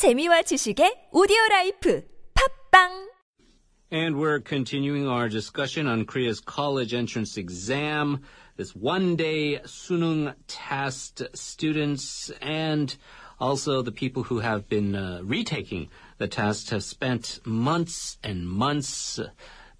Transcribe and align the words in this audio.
재미와 0.00 0.40
지식의 0.48 1.10
오디오 1.12 1.36
라이프. 1.50 2.02
팝빵! 2.32 3.10
And 3.92 4.16
we're 4.16 4.40
continuing 4.40 5.06
our 5.06 5.28
discussion 5.28 5.86
on 5.86 6.06
Korea's 6.06 6.40
college 6.40 6.94
entrance 6.94 7.36
exam, 7.36 8.22
this 8.56 8.74
one-day 8.74 9.60
Suneung 9.66 10.32
test 10.48 11.20
students 11.34 12.32
and 12.40 12.96
also 13.38 13.82
the 13.82 13.92
people 13.92 14.22
who 14.22 14.38
have 14.38 14.70
been 14.70 14.96
uh, 14.96 15.20
retaking 15.22 15.90
the 16.16 16.28
test 16.28 16.70
have 16.70 16.82
spent 16.82 17.38
months 17.44 18.16
and 18.24 18.48
months 18.48 19.20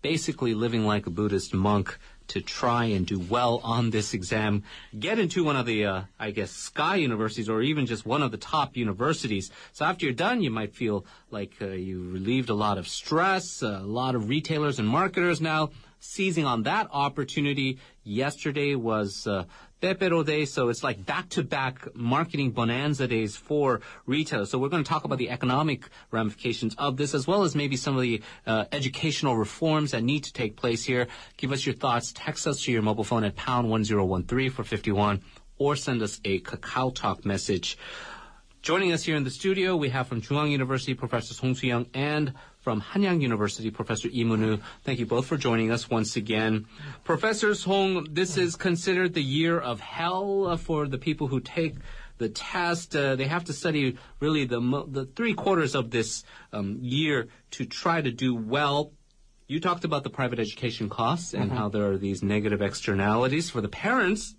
basically 0.03 0.53
living 0.53 0.85
like 0.85 1.07
a 1.07 1.11
Buddhist 1.11 1.55
monk 1.55 1.99
to 2.31 2.41
try 2.41 2.85
and 2.85 3.07
do 3.07 3.19
well 3.19 3.61
on 3.65 3.91
this 3.91 4.15
exam, 4.15 4.63
get 4.99 5.19
into 5.19 5.43
one 5.43 5.57
of 5.57 5.67
the, 5.67 5.85
uh, 5.85 6.03
I 6.19 6.31
guess, 6.31 6.53
sky 6.53 6.97
universities 6.97 7.49
or 7.49 7.61
even 7.61 7.87
just 7.87 8.07
one 8.07 8.23
of 8.23 8.31
the 8.31 8.37
top 8.37 8.77
universities. 8.77 9.51
So 9.73 9.85
after 9.85 10.07
you're 10.07 10.15
done, 10.15 10.41
you 10.41 10.51
might 10.51 10.75
feel 10.75 11.05
like 11.33 11.55
uh, 11.61 11.67
you 11.69 12.09
relieved 12.09 12.49
a 12.49 12.55
lot 12.55 12.79
of 12.79 12.87
stress. 12.87 13.63
a 13.63 13.81
lot 13.81 14.15
of 14.15 14.29
retailers 14.29 14.79
and 14.79 14.87
marketers 14.89 15.41
now 15.41 15.71
seizing 15.99 16.47
on 16.47 16.63
that 16.63 16.89
opportunity. 16.93 17.79
Yesterday 18.05 18.75
was 18.77 19.27
uh, 19.27 19.45
Pepero 19.81 20.25
Day, 20.25 20.45
so 20.45 20.69
it's 20.69 20.85
like 20.85 21.07
back-to-back 21.07 21.97
marketing 21.97 22.51
bonanza 22.51 23.09
days 23.09 23.35
for 23.37 23.81
retail. 24.05 24.45
So 24.45 24.59
we're 24.59 24.69
going 24.69 24.85
to 24.85 24.89
talk 24.89 25.05
about 25.05 25.17
the 25.17 25.31
economic 25.31 25.89
ramifications 26.11 26.75
of 26.77 26.99
this, 26.99 27.15
as 27.15 27.27
well 27.27 27.45
as 27.45 27.57
maybe 27.57 27.77
some 27.77 27.97
of 27.97 28.03
the 28.03 28.21
uh, 28.47 28.67
educational 28.73 29.37
reforms 29.37 29.93
that 29.93 30.03
need 30.03 30.25
to 30.25 30.33
take 30.35 30.57
place 30.57 30.85
here. 30.85 31.09
Give 31.39 31.51
us 31.51 31.65
your 31.65 31.75
thoughts. 31.75 32.13
Text 32.15 32.47
us 32.47 32.63
to 32.65 32.73
your 32.73 32.83
mobile 32.83 33.05
phone 33.05 33.25
at 33.25 33.37
pound 33.37 33.71
1013 33.71 34.51
for 34.51 34.65
51, 34.65 35.23
or 35.57 35.77
send 35.77 36.03
us 36.03 36.21
a 36.27 36.41
Kakao 36.41 36.95
Talk 36.95 37.25
message. 37.25 37.79
Joining 38.61 38.93
us 38.93 39.05
here 39.05 39.17
in 39.17 39.25
the 39.25 39.31
studio, 39.31 39.75
we 39.75 39.89
have 39.89 40.09
from 40.09 40.21
Chung-Ang 40.21 40.51
University 40.51 40.93
Professor 40.93 41.33
Song 41.33 41.55
Soo-young 41.55 41.87
and 41.95 42.35
from 42.61 42.81
Hanyang 42.81 43.23
University 43.23 43.71
Professor 43.71 44.09
Moon-woo. 44.13 44.61
Thank 44.85 44.99
you 44.99 45.07
both 45.07 45.27
for 45.27 45.37
joining 45.37 45.71
us 45.71 45.89
once 45.89 46.17
again. 46.17 46.67
Professor 47.05 47.55
Song, 47.55 48.07
this 48.11 48.37
is 48.37 48.55
considered 48.55 49.15
the 49.15 49.23
year 49.23 49.59
of 49.59 49.81
hell 49.81 50.57
for 50.59 50.87
the 50.87 50.99
people 50.99 51.29
who 51.29 51.41
take 51.41 51.77
the 52.19 52.29
test. 52.29 52.95
Uh, 52.95 53.17
they 53.17 53.27
have 53.27 53.45
to 53.45 53.53
study 53.53 53.97
really 54.21 54.45
the 54.45 54.61
the 54.89 55.07
three 55.17 55.35
quarters 55.35 55.75
of 55.75 55.91
this 55.91 56.23
um, 56.53 56.79
year 56.81 57.29
to 57.53 57.65
try 57.65 58.01
to 58.01 58.13
do 58.13 58.35
well. 58.35 58.93
You 59.49 59.59
talked 59.59 59.85
about 59.85 60.05
the 60.05 60.11
private 60.11 60.39
education 60.39 60.89
costs 60.89 61.35
and 61.35 61.47
mm-hmm. 61.47 61.57
how 61.57 61.69
there 61.71 61.91
are 61.91 61.99
these 61.99 62.23
negative 62.23 62.63
externalities 62.63 63.51
for 63.51 63.61
the 63.61 63.69
parents 63.69 64.37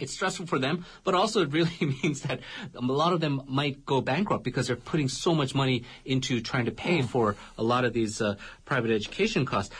it's 0.00 0.12
stressful 0.12 0.46
for 0.46 0.58
them, 0.58 0.84
but 1.04 1.14
also 1.14 1.42
it 1.42 1.52
really 1.52 1.70
means 2.02 2.22
that 2.22 2.40
a 2.74 2.80
lot 2.80 3.12
of 3.12 3.20
them 3.20 3.42
might 3.46 3.84
go 3.84 4.00
bankrupt 4.00 4.44
because 4.44 4.66
they're 4.66 4.76
putting 4.76 5.08
so 5.08 5.34
much 5.34 5.54
money 5.54 5.84
into 6.04 6.40
trying 6.40 6.64
to 6.66 6.72
pay 6.72 7.02
for 7.02 7.36
a 7.56 7.62
lot 7.62 7.84
of 7.84 7.92
these 7.92 8.20
uh, 8.20 8.36
private 8.64 8.90
education 8.90 9.44
costs. 9.44 9.74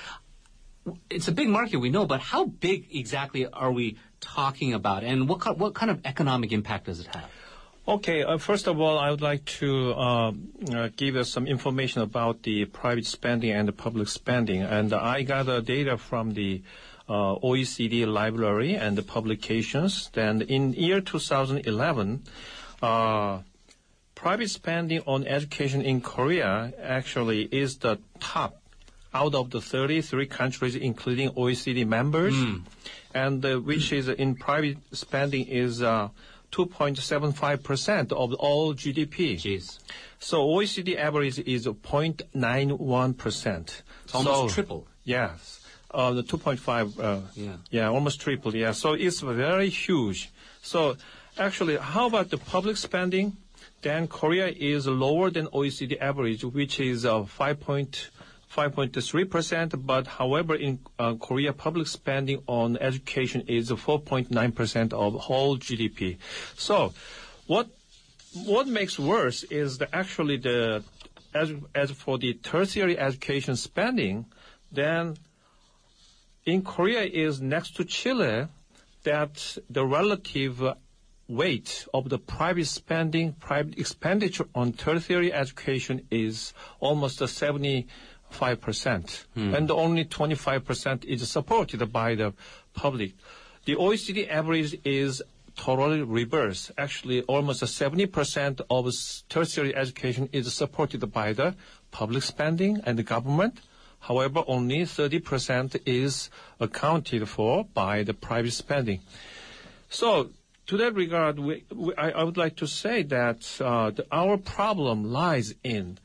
It's 1.11 1.29
a 1.29 1.33
big 1.33 1.49
market, 1.49 1.79
we 1.79 1.91
know, 1.91 2.07
but 2.07 2.21
how 2.21 2.47
big 2.47 2.87
exactly 2.95 3.47
are 3.47 3.71
we 3.71 3.99
talking 4.21 4.73
about, 4.73 5.05
and 5.05 5.29
what 5.29 5.59
what 5.59 5.75
kind 5.75 5.91
of 5.91 6.01
economic 6.05 6.51
impact 6.53 6.87
does 6.87 7.01
it 7.01 7.07
have? 7.09 7.31
Okay, 7.87 8.23
uh, 8.23 8.37
first 8.37 8.67
of 8.67 8.81
all, 8.81 8.99
I 8.99 9.11
would 9.11 9.23
like 9.23 9.45
to 9.61 9.93
uh, 9.93 10.33
uh, 10.75 10.89
give 10.95 11.17
us 11.17 11.31
some 11.31 11.47
information 11.47 12.03
about 12.03 12.43
the 12.43 12.67
private 12.67 13.07
spending 13.07 13.51
and 13.51 13.67
the 13.67 13.73
public 13.73 14.09
spending, 14.09 14.63
and 14.63 14.93
I 14.93 15.23
got 15.23 15.65
data 15.65 15.97
from 15.97 16.35
the 16.35 16.63
uh, 17.09 17.37
OECD 17.37 18.07
library 18.07 18.75
and 18.75 18.97
the 18.97 19.03
publications. 19.03 20.11
Then 20.13 20.43
in 20.43 20.75
year 20.75 21.01
2011, 21.01 22.23
uh, 22.83 23.39
private 24.15 24.51
spending 24.51 25.01
on 25.07 25.27
education 25.27 25.83
in 25.83 26.01
Korea 26.01 26.73
actually 26.83 27.43
is 27.45 27.79
the 27.79 27.99
top 28.21 28.61
out 29.15 29.35
of 29.35 29.51
the 29.51 29.61
33 29.61 30.27
countries, 30.27 30.77
including 30.77 31.31
OECD 31.31 31.87
members, 31.87 32.35
mm. 32.35 32.63
and 33.15 33.45
uh, 33.45 33.57
which 33.57 33.93
is 33.93 34.09
in 34.09 34.35
private 34.35 34.79
spending 34.93 35.47
is 35.47 35.81
2.75% 35.81 38.13
of 38.13 38.35
all 38.35 38.75
GDP. 38.75 39.37
Jeez. 39.37 39.79
So 40.19 40.47
OECD 40.47 40.97
average 40.97 41.39
is 41.39 41.67
0.91%. 41.67 43.83
It's 44.05 44.15
almost 44.15 44.25
so, 44.25 44.49
triple. 44.49 44.87
Yes. 45.05 45.58
Uh, 45.91 46.13
the 46.13 46.23
2.5, 46.23 47.01
uh, 47.01 47.21
yeah. 47.35 47.57
yeah, 47.71 47.89
almost 47.89 48.21
triple. 48.21 48.55
Yeah, 48.55 48.73
so 48.73 48.93
it's 48.93 49.21
very 49.21 49.71
huge. 49.71 50.31
So 50.61 50.99
actually, 51.39 51.79
how 51.79 52.09
about 52.09 52.29
the 52.29 52.37
public 52.37 52.77
spending? 52.77 53.39
Then 53.81 54.07
Korea 54.09 54.49
is 54.49 54.87
lower 54.87 55.31
than 55.31 55.47
OECD 55.47 55.99
average, 56.01 56.45
which 56.45 56.81
is 56.81 57.07
uh, 57.07 57.21
5.3%. 57.21 59.87
But 59.87 60.07
however, 60.07 60.55
in 60.57 60.81
uh, 60.99 61.15
Korea, 61.15 61.55
public 61.55 61.87
spending 61.87 62.43
on 62.47 62.77
education 62.77 63.45
is 63.47 63.71
4.9% 63.71 64.93
of 64.93 65.15
whole 65.15 65.57
GDP. 65.57 66.19
So 66.57 66.93
what 67.47 67.69
what 68.45 68.69
makes 68.69 68.99
worse 68.99 69.43
is 69.45 69.79
the, 69.79 69.89
actually 69.95 70.37
the 70.37 70.85
as 71.35 71.53
as 71.75 71.91
for 71.93 72.19
the 72.19 72.35
tertiary 72.35 72.99
education 72.99 73.57
spending, 73.57 74.27
then 74.73 75.17
in 76.49 76.63
Korea 76.63 77.03
is 77.03 77.43
next 77.43 77.77
to 77.77 77.85
Chile 77.85 78.49
that 79.03 79.59
the 79.69 79.85
relative 79.85 80.63
weight 81.29 81.87
of 81.93 82.09
the 82.09 82.19
private 82.19 82.67
spending, 82.67 83.35
private 83.35 83.79
expenditure 83.79 84.47
on 84.55 84.73
tertiary 84.73 85.31
education 85.31 86.07
is 86.11 86.55
almost 86.81 87.21
75%. 87.21 87.85
Hmm. 89.35 89.55
And 89.55 89.71
only 89.71 90.07
25% 90.07 91.05
is 91.05 91.29
supported 91.29 91.93
by 91.93 92.15
the 92.15 92.33
public. 92.73 93.13
The 93.67 93.77
OECD 93.77 94.27
average 94.31 94.75
is 94.87 95.23
totally 95.55 96.01
reverse. 96.01 96.73
Actually, 96.79 97.21
almost 97.23 97.63
70% 97.63 98.63
of 98.71 98.95
tertiary 99.29 99.77
education 99.77 100.31
is 100.33 100.51
supported 100.55 101.13
by 101.13 101.35
the 101.35 101.55
public 101.91 102.23
spending 102.23 102.81
and 102.87 102.99
the 102.99 103.03
government. 103.03 103.61
However, 104.01 104.45
only 104.47 104.81
30% 104.81 105.83
is 105.85 106.31
accounted 106.61 107.29
for 107.29 107.65
by 107.65 108.03
the 108.03 108.15
private 108.15 108.53
spending. 108.53 109.01
So 109.91 110.31
to 110.67 110.77
that 110.77 110.95
regard, 110.95 111.39
we, 111.39 111.65
we, 111.75 111.95
I, 111.97 112.11
I, 112.11 112.23
would 112.23 112.37
like 112.37 112.57
to 112.57 112.67
say 112.67 113.03
that 113.05 113.61
uh, 113.61 113.91
the, 113.91 114.07
our 114.13 114.37
problem 114.37 115.11
lies 115.11 115.55
in 115.65 115.99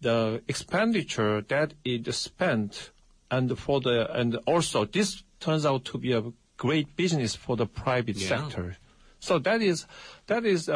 the 0.00 0.42
expenditure 0.48 1.42
that 1.42 1.74
is 1.84 2.16
spent, 2.16 2.90
and 3.30 3.58
for 3.58 3.80
the 3.80 4.10
and 4.12 4.36
also 4.46 4.84
this 4.84 5.22
turns 5.40 5.66
out 5.66 5.84
to 5.86 5.98
be 5.98 6.12
a 6.12 6.22
great 6.56 6.96
business 6.96 7.34
for 7.34 7.56
the 7.56 7.66
private 7.66 8.16
yeah. 8.16 8.28
sector. 8.28 8.76
So 9.18 9.38
that 9.40 9.60
is 9.60 9.86
that 10.28 10.46
is 10.46 10.70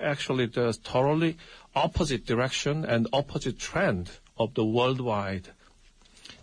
actually 0.00 0.46
the 0.46 0.76
totally 0.82 1.36
opposite 1.74 2.24
direction 2.24 2.84
and 2.84 3.06
opposite 3.12 3.58
trend 3.58 4.10
of 4.38 4.54
the 4.54 4.64
worldwide 4.64 5.48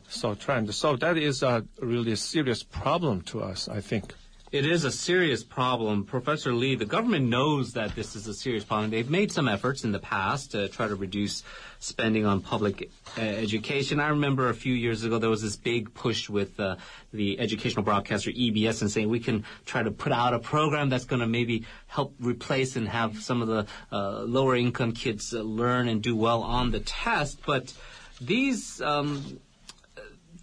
so 0.10 0.36
trend. 0.36 0.74
So 0.74 0.96
that 0.98 1.18
is 1.18 1.44
a 1.44 1.66
really 1.80 2.16
serious 2.16 2.64
problem 2.64 3.22
to 3.24 3.42
us, 3.42 3.68
I 3.68 3.82
think. 3.82 4.14
It 4.50 4.66
is 4.66 4.86
a 4.86 4.92
serious 4.92 5.44
problem. 5.44 6.06
Professor 6.06 6.54
Lee, 6.54 6.76
the 6.76 6.86
government 6.86 7.28
knows 7.28 7.74
that 7.74 7.96
this 7.96 8.16
is 8.16 8.28
a 8.28 8.34
serious 8.34 8.64
problem. 8.64 8.92
They've 8.92 9.10
made 9.10 9.30
some 9.30 9.50
efforts 9.50 9.84
in 9.84 9.92
the 9.92 10.00
past 10.00 10.52
to 10.52 10.70
try 10.70 10.88
to 10.88 10.96
reduce 10.96 11.44
spending 11.80 12.26
on 12.26 12.40
public 12.40 12.90
uh, 13.18 13.22
education. 13.22 14.00
I 14.00 14.08
remember 14.08 14.48
a 14.48 14.54
few 14.54 14.74
years 14.74 15.04
ago 15.04 15.20
there 15.20 15.30
was 15.30 15.42
this 15.42 15.58
big 15.58 15.94
push 15.94 16.30
with 16.30 16.58
uh, 16.62 16.78
the 17.12 17.38
educational 17.42 17.84
broadcaster 17.84 18.32
EBS 18.32 18.82
and 18.82 18.90
saying 18.90 19.10
we 19.10 19.20
can 19.20 19.44
try 19.66 19.84
to 19.84 19.92
put 19.92 20.14
out 20.14 20.34
a 20.34 20.40
program 20.40 20.88
that's 20.88 21.06
going 21.06 21.20
to 21.20 21.28
maybe 21.28 21.66
help 21.88 22.16
replace 22.22 22.78
and 22.78 22.88
have 22.88 23.22
some 23.22 23.42
of 23.42 23.50
the 23.50 23.68
uh, 23.92 24.22
lower 24.22 24.56
income 24.56 24.94
kids 24.94 25.34
learn 25.34 25.90
and 25.90 26.02
do 26.02 26.16
well 26.16 26.42
on 26.42 26.72
the 26.72 26.80
test. 26.80 27.42
But 27.46 27.74
these 28.22 28.80
um, 28.82 29.42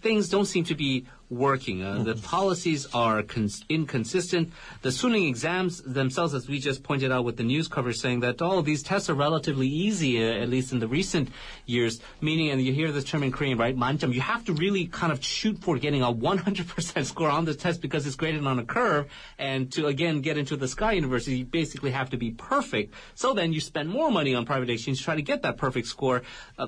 things 0.05 0.29
don't 0.29 0.45
seem 0.45 0.63
to 0.63 0.75
be 0.75 1.07
working. 1.31 1.81
Uh, 1.81 2.03
the 2.03 2.13
policies 2.13 2.85
are 2.93 3.23
cons- 3.23 3.65
inconsistent. 3.69 4.53
The 4.83 4.89
Suneung 4.89 5.27
exams 5.27 5.81
themselves, 5.81 6.35
as 6.35 6.47
we 6.47 6.59
just 6.59 6.83
pointed 6.83 7.11
out 7.11 7.25
with 7.25 7.37
the 7.37 7.43
news 7.43 7.67
coverage, 7.67 7.97
saying 7.97 8.19
that 8.19 8.39
all 8.39 8.59
oh, 8.59 8.61
these 8.61 8.83
tests 8.83 9.09
are 9.09 9.15
relatively 9.15 9.67
easy, 9.67 10.23
uh, 10.23 10.43
at 10.43 10.47
least 10.49 10.71
in 10.71 10.77
the 10.77 10.87
recent 10.87 11.29
years. 11.65 11.99
Meaning, 12.21 12.51
and 12.51 12.61
you 12.61 12.71
hear 12.71 12.91
this 12.91 13.03
term 13.03 13.23
in 13.23 13.31
Korean, 13.31 13.57
right? 13.57 13.75
Manjam. 13.75 14.13
You 14.13 14.21
have 14.21 14.45
to 14.45 14.53
really 14.53 14.85
kind 14.85 15.11
of 15.11 15.25
shoot 15.25 15.57
for 15.63 15.79
getting 15.79 16.03
a 16.03 16.13
100% 16.13 17.05
score 17.13 17.31
on 17.31 17.45
the 17.45 17.55
test 17.55 17.81
because 17.81 18.05
it's 18.05 18.15
graded 18.15 18.45
on 18.45 18.59
a 18.59 18.65
curve. 18.77 19.07
And 19.39 19.71
to 19.71 19.87
again 19.87 20.21
get 20.21 20.37
into 20.37 20.55
the 20.55 20.67
Sky 20.67 20.91
University, 20.91 21.39
you 21.39 21.45
basically 21.45 21.89
have 21.89 22.11
to 22.11 22.17
be 22.17 22.29
perfect. 22.29 22.93
So 23.15 23.33
then 23.33 23.53
you 23.53 23.59
spend 23.59 23.89
more 23.89 24.11
money 24.11 24.35
on 24.35 24.45
private 24.45 24.69
exchange 24.69 24.99
to 24.99 25.03
try 25.03 25.15
to 25.15 25.23
get 25.23 25.41
that 25.41 25.57
perfect 25.57 25.87
score. 25.87 26.21
Uh, 26.59 26.67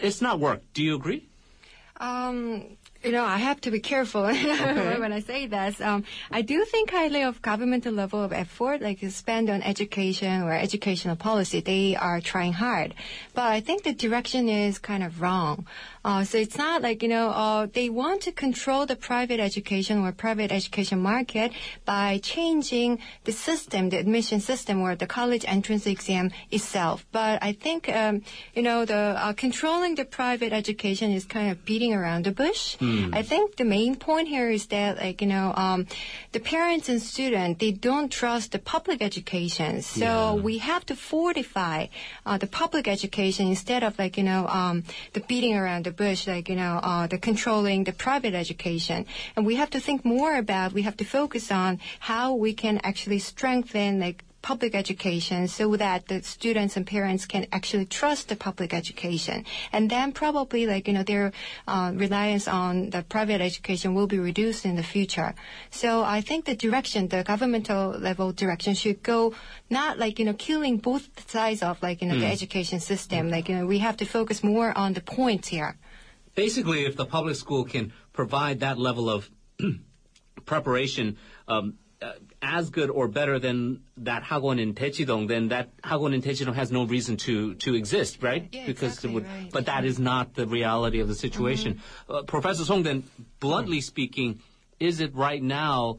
it's 0.00 0.20
not 0.20 0.40
work. 0.40 0.62
Do 0.74 0.82
you 0.82 0.96
agree? 0.96 1.28
Um, 2.02 2.76
you 3.04 3.12
know, 3.12 3.24
I 3.24 3.38
have 3.38 3.60
to 3.62 3.70
be 3.70 3.80
careful 3.80 4.22
when 4.22 5.12
I 5.12 5.20
say 5.20 5.46
this. 5.46 5.80
Um, 5.80 6.04
I 6.30 6.42
do 6.42 6.64
think 6.64 6.90
highly 6.90 7.22
of 7.22 7.42
governmental 7.42 7.92
level 7.92 8.22
of 8.22 8.32
effort, 8.32 8.80
like 8.80 9.00
spend 9.10 9.50
on 9.50 9.62
education 9.62 10.42
or 10.42 10.52
educational 10.52 11.16
policy. 11.16 11.60
They 11.60 11.96
are 11.96 12.20
trying 12.20 12.52
hard, 12.52 12.94
but 13.34 13.44
I 13.44 13.60
think 13.60 13.82
the 13.82 13.92
direction 13.92 14.48
is 14.48 14.78
kind 14.78 15.02
of 15.02 15.20
wrong. 15.20 15.66
Uh, 16.04 16.24
so 16.24 16.36
it's 16.36 16.58
not 16.58 16.82
like, 16.82 17.02
you 17.02 17.08
know, 17.08 17.30
uh, 17.30 17.66
they 17.72 17.88
want 17.88 18.22
to 18.22 18.32
control 18.32 18.86
the 18.86 18.96
private 18.96 19.38
education 19.38 20.00
or 20.00 20.10
private 20.10 20.50
education 20.50 21.00
market 21.00 21.52
by 21.84 22.18
changing 22.18 22.98
the 23.24 23.32
system, 23.32 23.88
the 23.90 23.98
admission 23.98 24.40
system 24.40 24.80
or 24.80 24.96
the 24.96 25.06
college 25.06 25.44
entrance 25.46 25.86
exam 25.86 26.30
itself. 26.50 27.06
But 27.12 27.42
I 27.42 27.52
think, 27.52 27.88
um, 27.88 28.22
you 28.54 28.62
know, 28.62 28.84
the 28.84 28.94
uh, 28.94 29.32
controlling 29.34 29.94
the 29.94 30.04
private 30.04 30.52
education 30.52 31.12
is 31.12 31.24
kind 31.24 31.52
of 31.52 31.64
beating 31.64 31.94
around 31.94 32.24
the 32.24 32.32
bush. 32.32 32.76
I 33.12 33.22
think 33.22 33.56
the 33.56 33.64
main 33.64 33.96
point 33.96 34.28
here 34.28 34.50
is 34.50 34.66
that, 34.66 34.98
like, 34.98 35.20
you 35.22 35.28
know, 35.28 35.52
um, 35.56 35.86
the 36.32 36.40
parents 36.40 36.88
and 36.88 37.00
students, 37.00 37.58
they 37.60 37.72
don't 37.72 38.10
trust 38.10 38.52
the 38.52 38.58
public 38.58 39.02
education. 39.02 39.82
So 39.82 40.04
Yeah. 40.04 40.32
we 40.34 40.58
have 40.58 40.84
to 40.86 40.94
fortify 40.96 41.86
uh, 42.26 42.38
the 42.38 42.46
public 42.46 42.86
education 42.88 43.48
instead 43.48 43.82
of 43.82 43.98
like 43.98 44.16
you 44.16 44.24
know 44.24 44.46
um, 44.48 44.84
the 45.12 45.20
beating 45.20 45.56
around 45.56 45.84
the 45.84 45.92
bush, 45.92 46.26
like 46.26 46.48
you 46.48 46.56
know 46.56 46.80
uh, 46.82 47.06
the 47.06 47.18
controlling 47.18 47.84
the 47.84 47.92
private 47.92 48.34
education. 48.34 49.06
And 49.36 49.46
we 49.46 49.56
have 49.56 49.70
to 49.70 49.80
think 49.80 50.04
more 50.04 50.36
about. 50.36 50.72
We 50.72 50.82
have 50.82 50.96
to 50.98 51.04
focus 51.04 51.50
on 51.50 51.80
how 52.00 52.34
we 52.34 52.52
can 52.54 52.80
actually 52.84 53.18
strengthen 53.18 54.00
like 54.00 54.24
public 54.42 54.74
education 54.74 55.48
so 55.48 55.76
that 55.76 56.08
the 56.08 56.22
students 56.22 56.76
and 56.76 56.86
parents 56.86 57.26
can 57.26 57.46
actually 57.52 57.86
trust 57.86 58.28
the 58.28 58.36
public 58.36 58.74
education. 58.74 59.44
And 59.72 59.88
then 59.88 60.12
probably 60.12 60.66
like 60.66 60.88
you 60.88 60.94
know 60.94 61.02
their 61.04 61.32
uh, 61.66 61.92
reliance 61.94 62.48
on 62.48 62.90
the 62.90 63.02
private 63.02 63.40
education 63.40 63.94
will 63.94 64.06
be 64.06 64.18
reduced 64.18 64.64
in 64.64 64.76
the 64.76 64.82
future. 64.82 65.34
So 65.70 66.02
i 66.02 66.20
think 66.20 66.44
the 66.44 66.56
direction 66.56 67.08
the 67.08 67.22
governmental 67.22 67.90
level 67.98 68.32
direction 68.32 68.74
should 68.74 69.02
go 69.02 69.34
not 69.70 69.98
like 69.98 70.18
you 70.18 70.24
know 70.24 70.34
killing 70.34 70.78
both 70.78 71.08
sides 71.30 71.62
of 71.62 71.82
like 71.82 72.02
you 72.02 72.08
know 72.08 72.18
the 72.18 72.26
education 72.26 72.80
system. 72.80 73.30
Like 73.30 73.48
you 73.48 73.56
know 73.56 73.66
we 73.66 73.78
have 73.78 73.96
to 73.98 74.04
focus 74.04 74.42
more 74.42 74.76
on 74.76 74.92
the 74.92 75.00
points 75.00 75.48
here. 75.48 75.78
Basically, 76.34 76.84
if 76.84 76.96
the 76.96 77.06
public 77.06 77.36
school 77.36 77.64
can 77.64 77.92
provide 78.12 78.60
that 78.60 78.78
level 78.78 79.10
of 79.10 79.30
preparation 80.46 81.16
um, 81.48 81.78
as 82.40 82.70
good 82.70 82.90
or 82.90 83.08
better 83.08 83.38
than 83.38 83.82
that 83.98 84.22
Hagwon 84.24 84.60
in 84.60 84.74
Daechidong, 84.74 85.28
then 85.28 85.48
that 85.48 85.76
Hagwon 85.82 86.14
in 86.14 86.22
Daechidong 86.22 86.54
has 86.54 86.72
no 86.72 86.84
reason 86.84 87.16
to, 87.18 87.54
to 87.56 87.74
exist, 87.74 88.22
right? 88.22 88.48
Yeah, 88.52 88.66
because 88.66 88.94
exactly 88.94 89.10
it 89.10 89.14
would, 89.14 89.26
right. 89.26 89.50
but 89.52 89.66
that 89.66 89.84
is 89.84 89.98
not 89.98 90.34
the 90.34 90.46
reality 90.46 91.00
of 91.00 91.08
the 91.08 91.14
situation. 91.14 91.74
Mm-hmm. 91.74 92.14
Uh, 92.14 92.22
Professor 92.22 92.64
Song, 92.64 92.82
then, 92.82 93.04
bluntly 93.40 93.80
speaking, 93.80 94.40
is 94.80 95.00
it 95.00 95.14
right 95.14 95.42
now, 95.42 95.98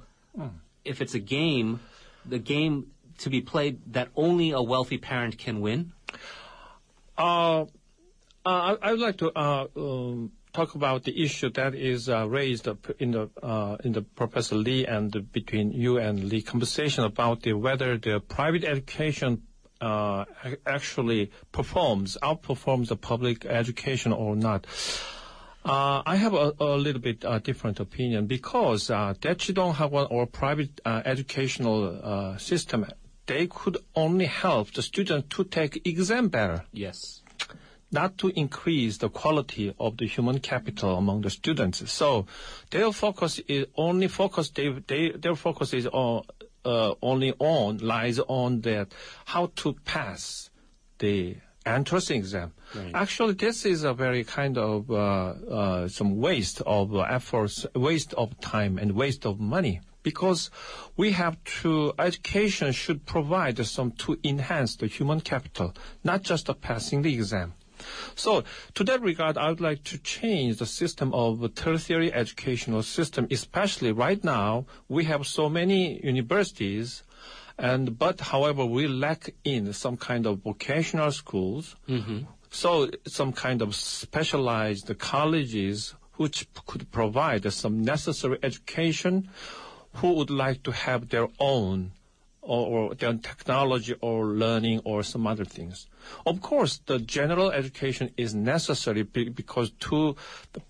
if 0.84 1.02
it's 1.02 1.14
a 1.14 1.20
game, 1.20 1.80
the 2.26 2.40
game 2.40 2.88
to 3.20 3.30
be 3.30 3.42
played 3.42 3.94
that 3.94 4.10
only 4.16 4.52
a 4.52 4.62
wealthy 4.62 4.98
parent 4.98 5.38
can 5.38 5.62
win? 5.62 5.94
Uh, 7.18 7.62
uh, 7.62 7.66
I, 8.46 8.78
I 8.82 8.92
would 8.92 9.00
like 9.00 9.18
to 9.18 9.32
uh, 9.32 9.68
um, 9.78 10.32
talk 10.54 10.76
about 10.76 11.04
the 11.04 11.24
issue 11.24 11.50
that 11.50 11.74
is 11.74 12.08
uh, 12.08 12.28
raised 12.30 12.68
in 13.00 13.12
the 13.12 13.30
uh, 13.42 13.78
in 13.84 13.92
the 13.94 14.02
Professor 14.02 14.56
Lee 14.56 14.86
and 14.86 15.32
between 15.32 15.72
you 15.72 15.98
and 15.98 16.24
Lee 16.24 16.42
conversation 16.42 17.04
about 17.04 17.42
the 17.42 17.54
whether 17.54 17.98
the 17.98 18.20
private 18.20 18.64
education 18.64 19.42
uh, 19.82 20.26
actually 20.66 21.32
performs 21.52 22.18
outperforms 22.22 22.88
the 22.88 22.96
public 22.96 23.46
education 23.46 24.14
or 24.14 24.36
not. 24.36 24.68
Uh, 25.66 26.04
I 26.06 26.18
have 26.18 26.34
a, 26.34 26.54
a 26.60 26.76
little 26.78 27.02
bit 27.02 27.24
uh, 27.24 27.40
different 27.40 27.80
opinion 27.80 28.28
because 28.28 28.90
uh, 28.90 29.14
Daechidong 29.20 29.76
Hagwon 29.76 30.08
or 30.12 30.28
private 30.28 30.82
uh, 30.84 31.02
educational 31.06 32.38
system, 32.38 32.86
they 33.26 33.48
could 33.48 33.78
only 33.96 34.26
help 34.26 34.74
the 34.74 34.82
student 34.82 35.30
to 35.32 35.46
take 35.46 35.88
exam 35.88 36.28
better 36.28 36.66
Yes. 36.74 37.23
Not 37.94 38.18
to 38.18 38.30
increase 38.30 38.98
the 38.98 39.10
quality 39.10 39.74
of 39.80 39.98
the 39.98 40.08
human 40.08 40.40
capital 40.40 40.98
among 40.98 41.22
the 41.22 41.30
students. 41.30 41.92
So 41.92 42.26
their 42.72 42.92
focus 42.92 43.40
is 43.48 43.68
only 43.78 44.08
focus 44.08 44.50
they, 44.50 44.70
they 44.88 45.12
their 45.12 45.36
focus 45.36 45.74
is 45.74 45.88
on 45.88 46.24
uh, 46.66 46.94
only 47.02 47.34
on 47.40 47.78
lies 47.78 48.20
on 48.20 48.62
that 48.62 48.94
how 49.26 49.52
to 49.58 49.74
pass 49.86 50.50
the 51.00 51.38
entrance 51.66 52.10
exam. 52.10 52.54
Right. 52.76 52.92
Actually, 52.94 53.34
this 53.34 53.66
is 53.66 53.84
a 53.84 53.94
very 53.94 54.24
kind 54.24 54.58
of 54.58 54.90
uh, 54.90 54.96
uh, 54.96 55.88
some 55.88 56.20
waste 56.20 56.62
of 56.62 56.96
efforts, 56.96 57.66
waste 57.76 58.14
of 58.16 58.40
time, 58.42 58.78
and 58.78 58.94
waste 58.94 59.26
of 59.26 59.40
money. 59.40 59.82
Because 60.02 60.50
we 60.98 61.12
have 61.12 61.42
to, 61.62 61.94
education 61.98 62.74
should 62.74 63.06
provide 63.06 63.66
some 63.66 63.92
to 63.92 64.20
enhance 64.24 64.76
the 64.76 64.88
human 64.88 65.22
capital, 65.22 65.74
not 66.04 66.24
just 66.24 66.50
passing 66.60 67.04
the 67.04 67.14
exam. 67.14 67.54
So, 68.16 68.44
to 68.76 68.84
that 68.86 69.02
regard, 69.02 69.38
I 69.38 69.50
would 69.50 69.62
like 69.62 69.84
to 69.86 69.98
change 69.98 70.58
the 70.58 70.66
system 70.66 71.14
of 71.14 71.54
tertiary 71.56 72.14
educational 72.14 72.84
system, 72.84 73.28
especially 73.32 73.92
right 73.92 74.24
now, 74.24 74.66
we 74.88 75.06
have 75.06 75.26
so 75.28 75.50
many 75.50 76.00
universities, 76.04 77.04
and 77.58 77.98
but 77.98 78.20
however, 78.20 78.66
we 78.66 78.88
lack 78.88 79.34
in 79.44 79.74
some 79.74 79.98
kind 79.98 80.26
of 80.26 80.40
vocational 80.40 81.12
schools. 81.12 81.76
Mm-hmm. 81.88 82.20
So, 82.50 82.90
some 83.08 83.34
kind 83.34 83.62
of 83.62 83.76
specialized 83.76 84.98
colleges 85.00 85.96
which 86.18 86.48
could 86.66 86.92
provide 86.92 87.52
some 87.52 87.82
necessary 87.82 88.38
education, 88.44 89.30
who 89.96 90.14
would 90.14 90.30
like 90.30 90.64
to 90.64 90.72
have 90.72 91.10
their 91.10 91.28
own 91.40 91.92
or, 92.44 92.90
or 92.90 92.96
technology 92.96 93.96
or 94.02 94.26
learning 94.26 94.82
or 94.84 95.04
some 95.04 95.26
other 95.26 95.46
things. 95.46 95.88
Of 96.26 96.42
course, 96.42 96.82
the 96.86 97.00
general 97.00 97.52
education 97.52 98.12
is 98.18 98.36
necessary 98.36 99.04
be- 99.04 99.30
because 99.30 99.72
to 99.88 100.16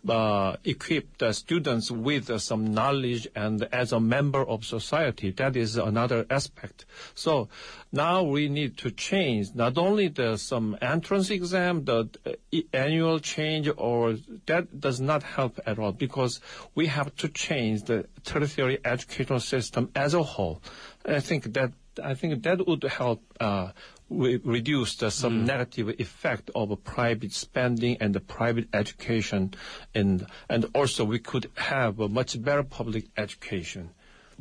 uh, 0.07 0.55
equip 0.63 1.17
the 1.17 1.33
students 1.33 1.89
with 1.89 2.29
uh, 2.29 2.37
some 2.37 2.73
knowledge 2.73 3.27
and 3.35 3.63
as 3.71 3.91
a 3.91 3.99
member 3.99 4.47
of 4.47 4.63
society, 4.65 5.31
that 5.31 5.55
is 5.55 5.77
another 5.77 6.25
aspect. 6.29 6.85
So 7.15 7.49
now 7.91 8.23
we 8.23 8.49
need 8.49 8.77
to 8.79 8.91
change 8.91 9.55
not 9.55 9.77
only 9.77 10.07
the 10.07 10.37
some 10.37 10.77
entrance 10.81 11.29
exam, 11.29 11.85
the 11.85 12.09
uh, 12.25 12.57
annual 12.73 13.19
change, 13.19 13.69
or 13.75 14.17
that 14.45 14.79
does 14.79 14.99
not 14.99 15.23
help 15.23 15.59
at 15.65 15.79
all 15.79 15.91
because 15.91 16.39
we 16.75 16.87
have 16.87 17.15
to 17.17 17.27
change 17.29 17.83
the 17.83 18.05
tertiary 18.23 18.79
educational 18.85 19.39
system 19.39 19.89
as 19.95 20.13
a 20.13 20.23
whole. 20.23 20.61
I 21.05 21.19
think 21.19 21.53
that 21.53 21.71
I 22.01 22.13
think 22.15 22.43
that 22.43 22.65
would 22.65 22.83
help 22.83 23.21
uh, 23.39 23.71
re- 24.09 24.39
reduce 24.43 24.95
the, 24.95 25.11
some 25.11 25.45
negative 25.45 25.89
effect 25.99 26.49
of 26.55 26.71
a 26.71 26.75
private 26.75 27.33
spending 27.33 27.97
and 27.99 28.15
the 28.15 28.19
private 28.19 28.67
education, 28.73 29.53
and 29.93 30.25
and 30.49 30.65
also 30.73 31.03
we 31.03 31.19
could 31.19 31.51
have 31.55 31.99
a 31.99 32.07
much 32.07 32.41
better 32.41 32.63
public 32.63 33.05
education. 33.17 33.91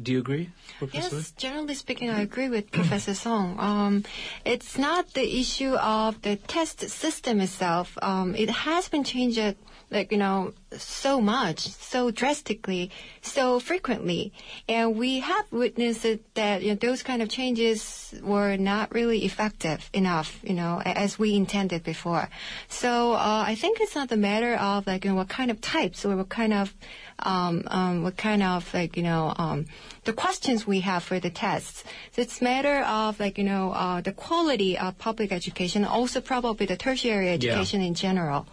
Do 0.02 0.10
you 0.10 0.18
agree, 0.18 0.50
Professor? 0.78 1.16
Yes, 1.16 1.30
generally 1.32 1.74
speaking, 1.74 2.10
I 2.10 2.22
agree 2.22 2.48
with 2.48 2.70
Professor 2.72 3.14
Song. 3.14 3.56
Um, 3.60 4.04
it's 4.44 4.76
not 4.76 5.14
the 5.14 5.38
issue 5.40 5.74
of 5.74 6.20
the 6.22 6.36
test 6.36 6.80
system 6.90 7.40
itself. 7.40 7.96
Um, 8.02 8.34
it 8.34 8.50
has 8.50 8.88
been 8.88 9.04
changed, 9.04 9.38
uh, 9.38 9.52
like 9.90 10.10
you 10.10 10.18
know, 10.18 10.54
so 10.72 11.20
much, 11.20 11.68
so 11.68 12.10
drastically, 12.10 12.90
so 13.20 13.60
frequently, 13.60 14.32
and 14.68 14.96
we 14.96 15.20
have 15.20 15.52
witnessed 15.52 16.18
that 16.34 16.62
you 16.62 16.70
know, 16.70 16.74
those 16.74 17.04
kind 17.04 17.22
of 17.22 17.28
changes 17.28 18.12
were 18.22 18.56
not 18.56 18.92
really 18.92 19.24
effective 19.24 19.88
enough, 19.92 20.40
you 20.42 20.54
know, 20.54 20.82
as 20.84 21.18
we 21.18 21.36
intended 21.36 21.84
before. 21.84 22.28
So 22.68 23.12
uh, 23.12 23.44
I 23.46 23.54
think 23.54 23.80
it's 23.80 23.94
not 23.94 24.08
the 24.08 24.16
matter 24.16 24.56
of 24.56 24.86
like 24.86 25.04
you 25.04 25.10
know, 25.12 25.16
what 25.16 25.28
kind 25.28 25.50
of 25.50 25.60
types 25.60 26.04
or 26.04 26.16
what 26.16 26.28
kind 26.28 26.52
of 26.52 26.74
um, 27.22 27.62
um, 27.66 28.02
what 28.02 28.16
kind 28.16 28.42
of 28.42 28.72
like 28.74 28.96
you 28.96 29.02
know 29.02 29.34
um, 29.36 29.66
the 30.04 30.12
questions 30.12 30.66
we 30.66 30.80
have 30.80 31.02
for 31.02 31.18
the 31.20 31.30
tests. 31.30 31.84
So 32.12 32.22
it's 32.22 32.40
matter 32.40 32.82
of 32.84 33.18
like 33.20 33.38
you 33.38 33.44
know 33.44 33.72
uh, 33.72 34.00
the 34.00 34.12
quality 34.12 34.78
of 34.78 34.98
public 34.98 35.32
education, 35.32 35.84
also 35.84 36.20
probably 36.20 36.66
the 36.66 36.76
tertiary 36.76 37.30
education 37.30 37.80
in 37.80 37.94
general. 37.94 38.46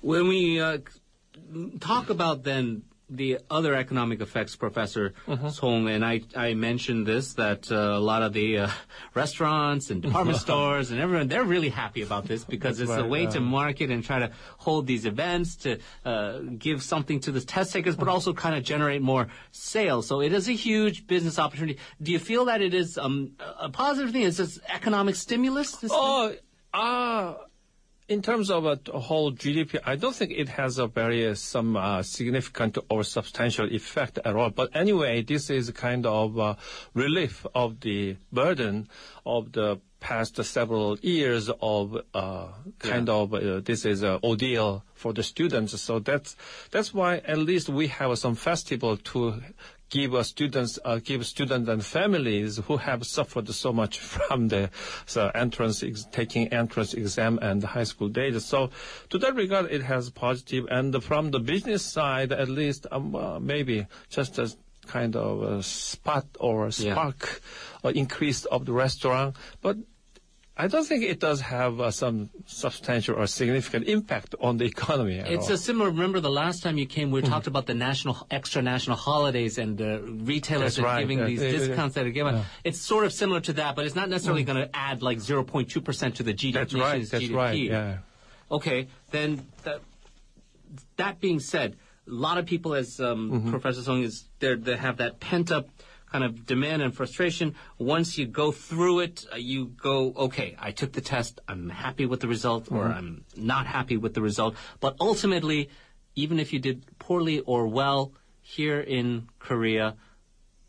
When 0.00 0.28
we 0.28 0.60
uh, 0.60 0.78
talk 1.80 2.10
about 2.10 2.44
then 2.44 2.82
the 3.10 3.38
other 3.50 3.74
economic 3.74 4.20
effects, 4.20 4.56
Professor 4.56 5.14
Song, 5.50 5.88
and 5.88 6.04
I, 6.04 6.22
I 6.34 6.54
mentioned 6.54 7.06
this 7.06 7.34
that 7.34 7.70
uh, 7.70 7.74
a 7.74 8.00
lot 8.00 8.22
of 8.22 8.32
the 8.32 8.58
uh, 8.58 8.70
restaurants 9.14 9.90
and 9.90 10.00
department 10.02 10.38
stores 10.46 10.90
and 10.90 11.00
everyone 11.00 11.28
they're 11.28 11.44
really 11.44 11.68
happy 11.68 12.02
about 12.02 12.26
this 12.26 12.44
because 12.44 12.80
it's 12.80 12.90
a 12.90 13.04
way 13.04 13.26
uh, 13.26 13.30
to 13.32 13.40
market 13.40 13.90
and 13.90 14.02
try 14.02 14.18
to 14.18 14.30
hold 14.58 14.86
these 14.86 15.04
events 15.04 15.56
to 15.56 15.78
uh, 16.04 16.38
give 16.58 16.82
something 16.82 17.20
to 17.20 17.32
the 17.32 17.40
test 17.40 17.72
takers, 17.72 17.96
but 17.96 18.08
also 18.08 18.32
kind 18.32 18.56
of 18.56 18.64
generate 18.64 19.02
more 19.02 19.28
sales. 19.52 20.06
So 20.06 20.20
it 20.20 20.32
is 20.32 20.48
a 20.48 20.52
huge 20.52 21.06
business 21.06 21.38
opportunity. 21.38 21.78
Do 22.00 22.12
you 22.12 22.18
feel 22.18 22.46
that 22.46 22.62
it 22.62 22.74
is 22.74 22.98
um, 22.98 23.32
a 23.60 23.68
positive 23.68 24.12
thing? 24.12 24.22
Is 24.22 24.38
this 24.38 24.58
economic 24.68 25.14
stimulus? 25.14 25.76
This? 25.76 25.90
Oh, 25.92 26.34
uh, 26.72 27.34
in 28.08 28.20
terms 28.20 28.50
of 28.50 28.66
a 28.66 28.78
whole 28.98 29.32
GDP, 29.32 29.78
I 29.84 29.96
don't 29.96 30.14
think 30.14 30.32
it 30.32 30.48
has 30.50 30.78
a 30.78 30.86
very 30.86 31.26
uh, 31.26 31.34
some 31.34 31.76
uh, 31.76 32.02
significant 32.02 32.76
or 32.90 33.02
substantial 33.02 33.66
effect 33.72 34.18
at 34.24 34.36
all. 34.36 34.50
But 34.50 34.76
anyway, 34.76 35.22
this 35.22 35.48
is 35.48 35.70
kind 35.70 36.04
of 36.04 36.38
uh, 36.38 36.54
relief 36.92 37.46
of 37.54 37.80
the 37.80 38.16
burden 38.30 38.88
of 39.24 39.52
the 39.52 39.80
past 40.00 40.42
several 40.44 40.98
years 40.98 41.48
of 41.62 41.96
uh, 42.12 42.48
kind 42.78 43.08
Yeah. 43.08 43.14
of 43.14 43.32
uh, 43.32 43.60
this 43.60 43.86
is 43.86 44.02
an 44.02 44.18
ordeal 44.22 44.84
for 44.92 45.14
the 45.14 45.22
students. 45.22 45.80
So 45.80 45.98
that's 45.98 46.36
that's 46.70 46.92
why 46.92 47.22
at 47.24 47.38
least 47.38 47.70
we 47.70 47.86
have 47.86 48.18
some 48.18 48.34
festival 48.34 48.98
to 48.98 49.40
give 49.94 50.12
uh, 50.14 50.22
students 50.24 50.78
uh, 50.84 50.98
give 51.08 51.24
students 51.24 51.68
and 51.68 51.82
families 51.84 52.58
who 52.66 52.76
have 52.88 53.06
suffered 53.06 53.48
so 53.48 53.72
much 53.72 53.94
from 54.14 54.48
the 54.48 54.68
so 55.06 55.30
entrance 55.44 55.82
ex- 55.84 56.04
taking 56.10 56.48
entrance 56.48 56.94
exam 56.94 57.38
and 57.40 57.62
high 57.62 57.84
school 57.92 58.08
days. 58.08 58.44
So 58.44 58.70
to 59.10 59.18
that 59.18 59.34
regard, 59.36 59.70
it 59.70 59.82
has 59.82 60.10
positive. 60.10 60.66
And 60.70 61.02
from 61.02 61.30
the 61.30 61.38
business 61.38 61.82
side, 61.96 62.32
at 62.32 62.48
least 62.48 62.86
um, 62.90 63.14
uh, 63.14 63.38
maybe 63.38 63.86
just 64.10 64.38
as 64.38 64.56
kind 64.86 65.14
of 65.16 65.42
a 65.42 65.62
spot 65.62 66.26
or 66.40 66.56
a 66.66 66.72
Yeah. 66.74 66.92
spark 66.92 67.40
uh, 67.84 67.88
increase 67.90 68.44
of 68.46 68.66
the 68.66 68.72
restaurant, 68.72 69.36
but 69.62 69.76
I 70.56 70.68
don't 70.68 70.84
think 70.84 71.02
it 71.02 71.18
does 71.18 71.40
have 71.40 71.80
uh, 71.80 71.90
some 71.90 72.30
substantial 72.46 73.16
or 73.16 73.26
significant 73.26 73.88
impact 73.88 74.36
on 74.40 74.56
the 74.58 74.64
economy. 74.66 75.18
At 75.18 75.28
It's 75.30 75.48
all. 75.48 75.54
a 75.54 75.58
similar. 75.58 75.90
Remember 75.90 76.20
the 76.20 76.30
last 76.30 76.62
time 76.62 76.78
you 76.78 76.86
came, 76.86 77.10
we 77.10 77.22
talked 77.22 77.48
about 77.48 77.66
the 77.66 77.74
national 77.74 78.24
extra 78.30 78.62
national 78.62 78.96
holidays 78.96 79.58
and 79.58 79.80
uh, 79.82 80.00
retailers 80.02 80.78
are 80.78 80.84
right. 80.84 81.00
giving 81.00 81.18
Yeah, 81.18 81.24
these 81.26 81.42
yeah, 81.42 81.48
yeah. 81.50 81.58
discounts 81.58 81.96
that 81.96 82.06
are 82.06 82.10
given. 82.10 82.42
It's 82.62 82.80
sort 82.80 83.04
of 83.04 83.12
similar 83.12 83.40
to 83.40 83.52
that, 83.54 83.74
but 83.74 83.84
it's 83.84 83.96
not 83.96 84.08
necessarily 84.08 84.44
going 84.44 84.58
to 84.58 84.70
add 84.76 85.02
like 85.02 85.18
0.2 85.18 85.82
percent 85.84 86.16
to 86.16 86.22
the 86.22 86.32
GDP. 86.32 86.52
That's 86.54 86.74
right. 86.74 87.10
That's 87.10 87.24
GDP. 87.24 87.34
right. 87.34 87.58
Yeah. 87.58 87.98
Okay, 88.52 88.86
then 89.10 89.44
that, 89.64 89.80
that 90.98 91.18
being 91.18 91.40
said, 91.40 91.76
a 92.06 92.10
lot 92.12 92.38
of 92.38 92.46
people, 92.46 92.74
as 92.74 93.00
um, 93.00 93.30
Mm-hmm. 93.32 93.50
Professor 93.50 93.82
Song 93.82 94.02
is, 94.04 94.28
they 94.38 94.76
have 94.76 94.98
that 94.98 95.18
pent 95.18 95.50
up 95.50 95.68
kind 96.14 96.22
of 96.22 96.46
demand 96.46 96.80
and 96.80 96.94
frustration. 96.94 97.56
Once 97.76 98.16
you 98.18 98.24
go 98.24 98.52
through 98.52 99.00
it, 99.00 99.26
uh, 99.32 99.36
you 99.36 99.66
go, 99.66 100.12
okay, 100.26 100.54
I 100.60 100.70
took 100.70 100.92
the 100.92 101.00
test, 101.00 101.40
I'm 101.48 101.68
happy 101.70 102.06
with 102.06 102.20
the 102.20 102.28
result, 102.28 102.70
or 102.70 102.84
Mm-hmm. 102.84 102.98
I'm 102.98 103.24
not 103.36 103.66
happy 103.66 103.96
with 103.96 104.14
the 104.14 104.22
result. 104.22 104.54
But 104.78 104.94
ultimately, 105.00 105.60
even 106.14 106.38
if 106.38 106.52
you 106.52 106.60
did 106.60 106.76
poorly 107.00 107.40
or 107.40 107.66
well 107.66 108.12
here 108.42 108.78
in 108.78 109.26
Korea, 109.40 109.96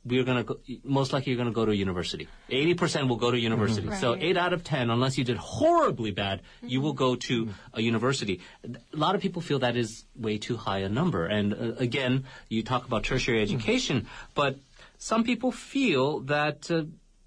we're 0.05 0.23
going 0.23 0.37
to 0.37 0.43
go, 0.43 0.55
most 0.83 1.13
likely 1.13 1.31
you're 1.31 1.41
going 1.43 1.53
to 1.55 1.59
go 1.61 1.65
to 1.65 1.75
university. 1.75 2.27
80% 2.49 3.09
will 3.09 3.21
go 3.25 3.29
to 3.31 3.39
university. 3.39 3.89
So 4.03 4.13
Right. 4.13 4.23
8 4.23 4.37
out 4.37 4.53
of 4.53 4.63
10, 4.63 4.89
unless 4.89 5.17
you 5.17 5.23
did 5.23 5.37
horribly 5.37 6.11
bad, 6.11 6.41
you 6.61 6.79
will 6.79 6.93
go 6.93 7.15
to 7.29 7.49
a 7.73 7.81
university. 7.81 8.39
A 8.63 8.97
lot 9.05 9.13
of 9.15 9.21
people 9.21 9.41
feel 9.41 9.59
that 9.59 9.75
is 9.75 10.05
way 10.15 10.37
too 10.37 10.57
high 10.57 10.79
a 10.79 10.89
number. 10.89 11.25
And 11.25 11.53
uh, 11.53 11.57
again, 11.77 12.25
you 12.49 12.61
talk 12.63 12.85
about 12.85 13.03
tertiary 13.03 13.41
education, 13.41 14.05
but 14.35 14.57
some 14.97 15.23
people 15.23 15.51
feel 15.51 16.19
that 16.21 16.69
uh, 16.71 16.83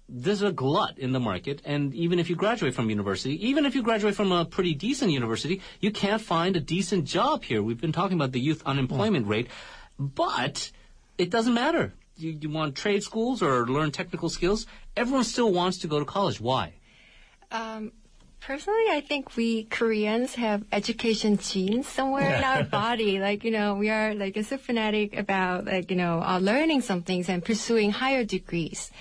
there's 0.07 0.41
a 0.41 0.51
glut 0.51 0.97
in 0.97 1.11
the 1.11 1.19
market, 1.19 1.61
and 1.65 1.93
even 1.93 2.19
if 2.19 2.29
you 2.29 2.35
graduate 2.35 2.73
from 2.73 2.89
university, 2.89 3.47
even 3.47 3.65
if 3.65 3.75
you 3.75 3.83
graduate 3.83 4.15
from 4.15 4.31
a 4.31 4.43
pretty 4.43 4.73
decent 4.73 5.11
university, 5.11 5.61
you 5.79 5.91
can't 5.91 6.21
find 6.21 6.55
a 6.55 6.59
decent 6.59 7.05
job 7.05 7.43
here. 7.43 7.61
We've 7.61 7.79
been 7.79 7.91
talking 7.91 8.17
about 8.17 8.31
the 8.31 8.39
youth 8.39 8.63
unemployment 8.65 9.27
rate, 9.27 9.47
but 9.99 10.71
it 11.17 11.29
doesn't 11.29 11.53
matter. 11.53 11.93
You, 12.17 12.37
you 12.41 12.49
want 12.49 12.75
trade 12.75 13.03
schools 13.03 13.41
or 13.43 13.67
learn 13.67 13.91
technical 13.91 14.29
skills, 14.29 14.65
everyone 14.97 15.23
still 15.23 15.53
wants 15.53 15.77
to 15.79 15.87
go 15.87 15.99
to 15.99 16.05
college. 16.05 16.41
Why? 16.41 16.73
Um, 17.51 17.91
personally, 18.41 18.85
I 18.89 19.01
think 19.01 19.35
we 19.35 19.65
Koreans 19.65 20.35
have 20.35 20.63
education 20.71 21.37
genes 21.37 21.87
somewhere 21.87 22.35
in 22.35 22.43
our 22.43 22.63
body. 22.81 23.19
Like, 23.19 23.43
you 23.43 23.51
know, 23.51 23.75
we 23.75 23.89
are 23.89 24.13
like 24.13 24.37
a 24.37 24.43
so 24.43 24.57
fanatic 24.57 25.17
about 25.17 25.65
like, 25.65 25.91
you 25.91 25.97
know, 25.97 26.21
uh, 26.21 26.39
learning 26.39 26.81
some 26.81 27.01
things 27.01 27.29
and 27.29 27.43
pursuing 27.43 27.91
higher 27.91 28.23
degrees. 28.23 28.91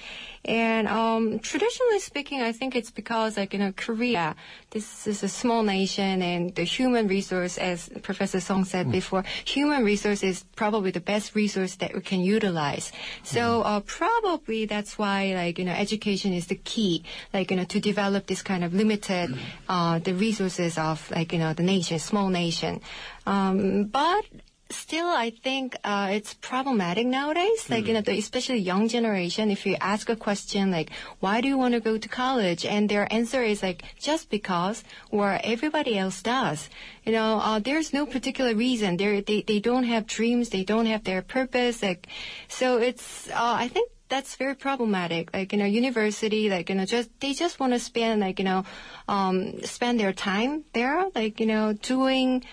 And 0.44 0.88
um, 0.88 1.38
traditionally 1.40 1.98
speaking, 1.98 2.40
I 2.42 2.52
think 2.52 2.76
it's 2.76 2.90
because, 2.90 3.36
like, 3.36 3.52
you 3.52 3.58
know, 3.58 3.72
Korea, 3.72 4.36
this 4.70 5.06
is 5.06 5.22
a 5.22 5.28
small 5.28 5.62
nation, 5.62 6.22
and 6.22 6.54
the 6.54 6.62
human 6.62 7.08
resource, 7.08 7.58
as 7.58 7.90
Professor 8.02 8.40
Song 8.40 8.64
said 8.64 8.90
before, 8.90 9.24
human 9.44 9.84
resource 9.84 10.22
is 10.22 10.44
probably 10.56 10.90
the 10.90 11.00
best 11.00 11.34
resource 11.34 11.76
that 11.76 11.94
we 11.94 12.00
can 12.00 12.20
utilize. 12.20 12.92
So 13.24 13.62
uh, 13.62 13.80
probably 13.80 14.64
that's 14.66 14.96
why, 14.96 15.34
like, 15.34 15.58
you 15.58 15.64
know, 15.64 15.72
education 15.72 16.32
is 16.32 16.46
the 16.46 16.56
key, 16.56 17.04
like, 17.34 17.50
you 17.50 17.56
know, 17.56 17.64
to 17.64 17.80
develop 17.80 18.26
this 18.26 18.42
kind 18.42 18.64
of 18.64 18.72
limited, 18.72 19.36
uh, 19.68 19.98
the 19.98 20.14
resources 20.14 20.78
of, 20.78 21.10
like, 21.10 21.32
you 21.32 21.38
know, 21.38 21.52
the 21.52 21.62
nation, 21.62 21.98
small 21.98 22.28
nation. 22.28 22.80
Um, 23.26 23.84
but 23.84 24.24
still 24.70 25.08
i 25.08 25.30
think 25.30 25.76
uh, 25.84 26.08
it's 26.10 26.34
problematic 26.34 27.06
nowadays. 27.06 27.70
Like 27.70 27.86
you 27.86 27.94
know 27.94 28.00
the 28.00 28.18
especially 28.18 28.58
young 28.58 28.88
generation 28.88 29.50
if 29.50 29.64
you 29.66 29.76
ask 29.80 30.08
a 30.08 30.16
question 30.16 30.70
like 30.70 30.90
why 31.20 31.40
do 31.40 31.48
you 31.48 31.58
want 31.58 31.74
to 31.74 31.80
go 31.80 31.96
to 31.98 32.08
college? 32.08 32.64
And 32.64 32.88
their 32.88 33.10
answer 33.12 33.42
is 33.42 33.62
like 33.62 33.82
just 33.98 34.30
because 34.30 34.84
or 35.10 35.40
everybody 35.42 35.98
else 35.98 36.22
does. 36.22 36.68
You 37.04 37.12
know 37.12 37.38
uh, 37.38 37.58
there's 37.58 37.92
no 37.92 38.04
particular 38.06 38.54
reason. 38.54 38.96
They're, 38.96 39.20
they 39.20 39.42
they 39.42 39.60
don't 39.60 39.84
have 39.84 40.06
dreams. 40.06 40.50
They 40.50 40.64
don't 40.64 40.86
have 40.86 41.04
their 41.04 41.22
purpose. 41.22 41.82
Like 41.82 42.08
so 42.48 42.78
it's 42.78 43.28
uh, 43.30 43.56
i 43.64 43.68
think 43.68 43.90
that's 44.08 44.36
very 44.36 44.54
problematic. 44.54 45.32
Like, 45.34 45.52
you 45.52 45.58
know, 45.58 45.64
university, 45.64 46.48
like, 46.48 46.70
you 46.70 46.74
know, 46.74 46.86
just, 46.86 47.10
they 47.20 47.34
just 47.34 47.60
want 47.60 47.74
to 47.74 47.78
spend, 47.78 48.20
like, 48.20 48.38
you 48.38 48.44
know, 48.44 48.64
um, 49.06 49.62
spend 49.64 50.00
their 50.00 50.12
time 50.12 50.64
there, 50.72 51.06
like, 51.14 51.40
you 51.40 51.46
know, 51.46 51.74
doing, 51.74 52.44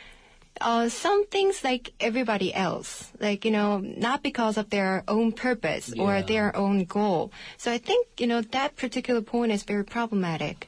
uh, 0.61 0.89
some 0.89 1.25
things 1.27 1.63
like 1.63 1.93
everybody 1.99 2.53
else, 2.53 3.11
like, 3.19 3.45
you 3.45 3.51
know, 3.51 3.79
not 3.79 4.23
because 4.23 4.57
of 4.57 4.69
their 4.69 5.03
own 5.07 5.31
purpose 5.31 5.93
or 5.97 6.21
their 6.21 6.55
own 6.55 6.85
goal. 6.85 7.31
So 7.57 7.71
I 7.71 7.77
think, 7.77 8.07
you 8.19 8.27
know, 8.27 8.41
that 8.41 8.75
particular 8.75 9.21
point 9.21 9.51
is 9.51 9.63
very 9.63 9.83
problematic. 9.83 10.67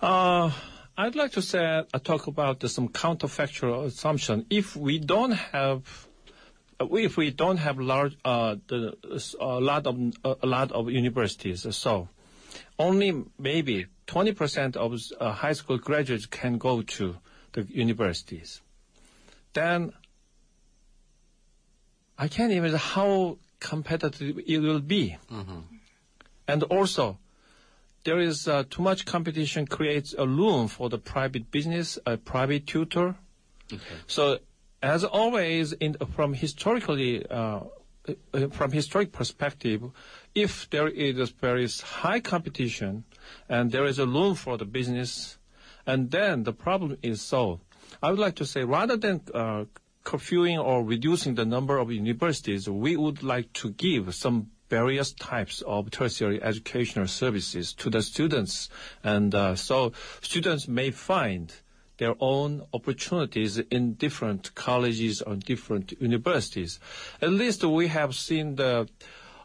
Uh, 0.00 0.50
I'd 0.96 1.14
like 1.14 1.32
to 1.32 1.42
say, 1.42 1.84
uh, 1.92 1.98
talk 1.98 2.26
about 2.26 2.62
uh, 2.62 2.68
some 2.68 2.88
counterfactual 2.88 3.86
assumption. 3.86 4.46
If 4.50 4.76
we 4.76 4.98
don't 4.98 5.32
have, 5.32 6.08
uh, 6.80 6.86
if 6.92 7.16
we 7.16 7.30
don't 7.30 7.58
have 7.58 7.78
large, 7.78 8.16
uh, 8.24 8.56
the, 8.66 8.96
a 9.40 9.60
lot 9.60 9.86
of 9.86 9.96
uh, 10.24 10.34
a 10.42 10.46
lot 10.46 10.72
of 10.72 10.90
universities, 10.90 11.66
so 11.76 12.08
only 12.78 13.24
maybe 13.38 13.86
20% 14.06 14.76
of 14.76 15.00
uh, 15.20 15.32
high 15.32 15.52
school 15.52 15.78
graduates 15.78 16.26
can 16.26 16.58
go 16.58 16.82
to 16.82 17.16
the 17.52 17.62
universities. 17.70 18.60
Then 19.52 19.92
I 22.18 22.28
can't 22.28 22.52
imagine 22.52 22.78
how 22.78 23.38
competitive 23.60 24.38
it 24.46 24.58
will 24.58 24.80
be. 24.80 25.16
And 26.48 26.62
also, 26.64 27.18
there 28.04 28.18
is 28.20 28.48
uh, 28.48 28.64
too 28.70 28.82
much 28.82 29.04
competition 29.04 29.66
creates 29.66 30.14
a 30.16 30.26
room 30.26 30.68
for 30.68 30.88
the 30.88 30.98
private 30.98 31.50
business, 31.50 31.98
a 32.06 32.16
private 32.16 32.66
tutor. 32.66 33.16
So, 34.06 34.38
as 34.82 35.04
always, 35.04 35.72
in, 35.74 35.96
from 36.14 36.34
historically, 36.34 37.26
uh, 37.26 37.60
uh, 38.32 38.48
from 38.50 38.72
historic 38.72 39.12
perspective, 39.12 39.82
if 40.34 40.70
there 40.70 40.88
is 40.88 41.30
very 41.30 41.68
high 41.68 42.20
competition 42.20 43.04
and 43.48 43.70
there 43.72 43.84
is 43.84 43.98
a 43.98 44.06
room 44.06 44.34
for 44.34 44.56
the 44.56 44.64
business, 44.64 45.37
and 45.88 46.10
then 46.10 46.44
the 46.44 46.52
problem 46.52 46.98
is 47.02 47.22
solved. 47.22 47.64
I 48.02 48.10
would 48.10 48.18
like 48.18 48.36
to 48.36 48.44
say, 48.44 48.62
rather 48.62 48.98
than 48.98 49.22
uh, 49.34 49.64
curfewing 50.04 50.62
or 50.62 50.84
reducing 50.84 51.34
the 51.34 51.46
number 51.46 51.78
of 51.78 51.90
universities, 51.90 52.68
we 52.68 52.94
would 52.94 53.22
like 53.22 53.52
to 53.54 53.70
give 53.70 54.14
some 54.14 54.50
various 54.68 55.12
types 55.12 55.62
of 55.62 55.90
tertiary 55.90 56.42
educational 56.42 57.06
services 57.06 57.72
to 57.72 57.88
the 57.88 58.02
students. 58.02 58.68
And 59.02 59.34
uh, 59.34 59.56
so 59.56 59.92
students 60.20 60.68
may 60.68 60.90
find 60.90 61.52
their 61.96 62.14
own 62.20 62.62
opportunities 62.74 63.58
in 63.58 63.94
different 63.94 64.54
colleges 64.54 65.22
or 65.22 65.36
different 65.36 65.94
universities. 66.00 66.78
At 67.22 67.30
least 67.30 67.64
we 67.64 67.88
have 67.88 68.14
seen 68.14 68.56
the 68.56 68.88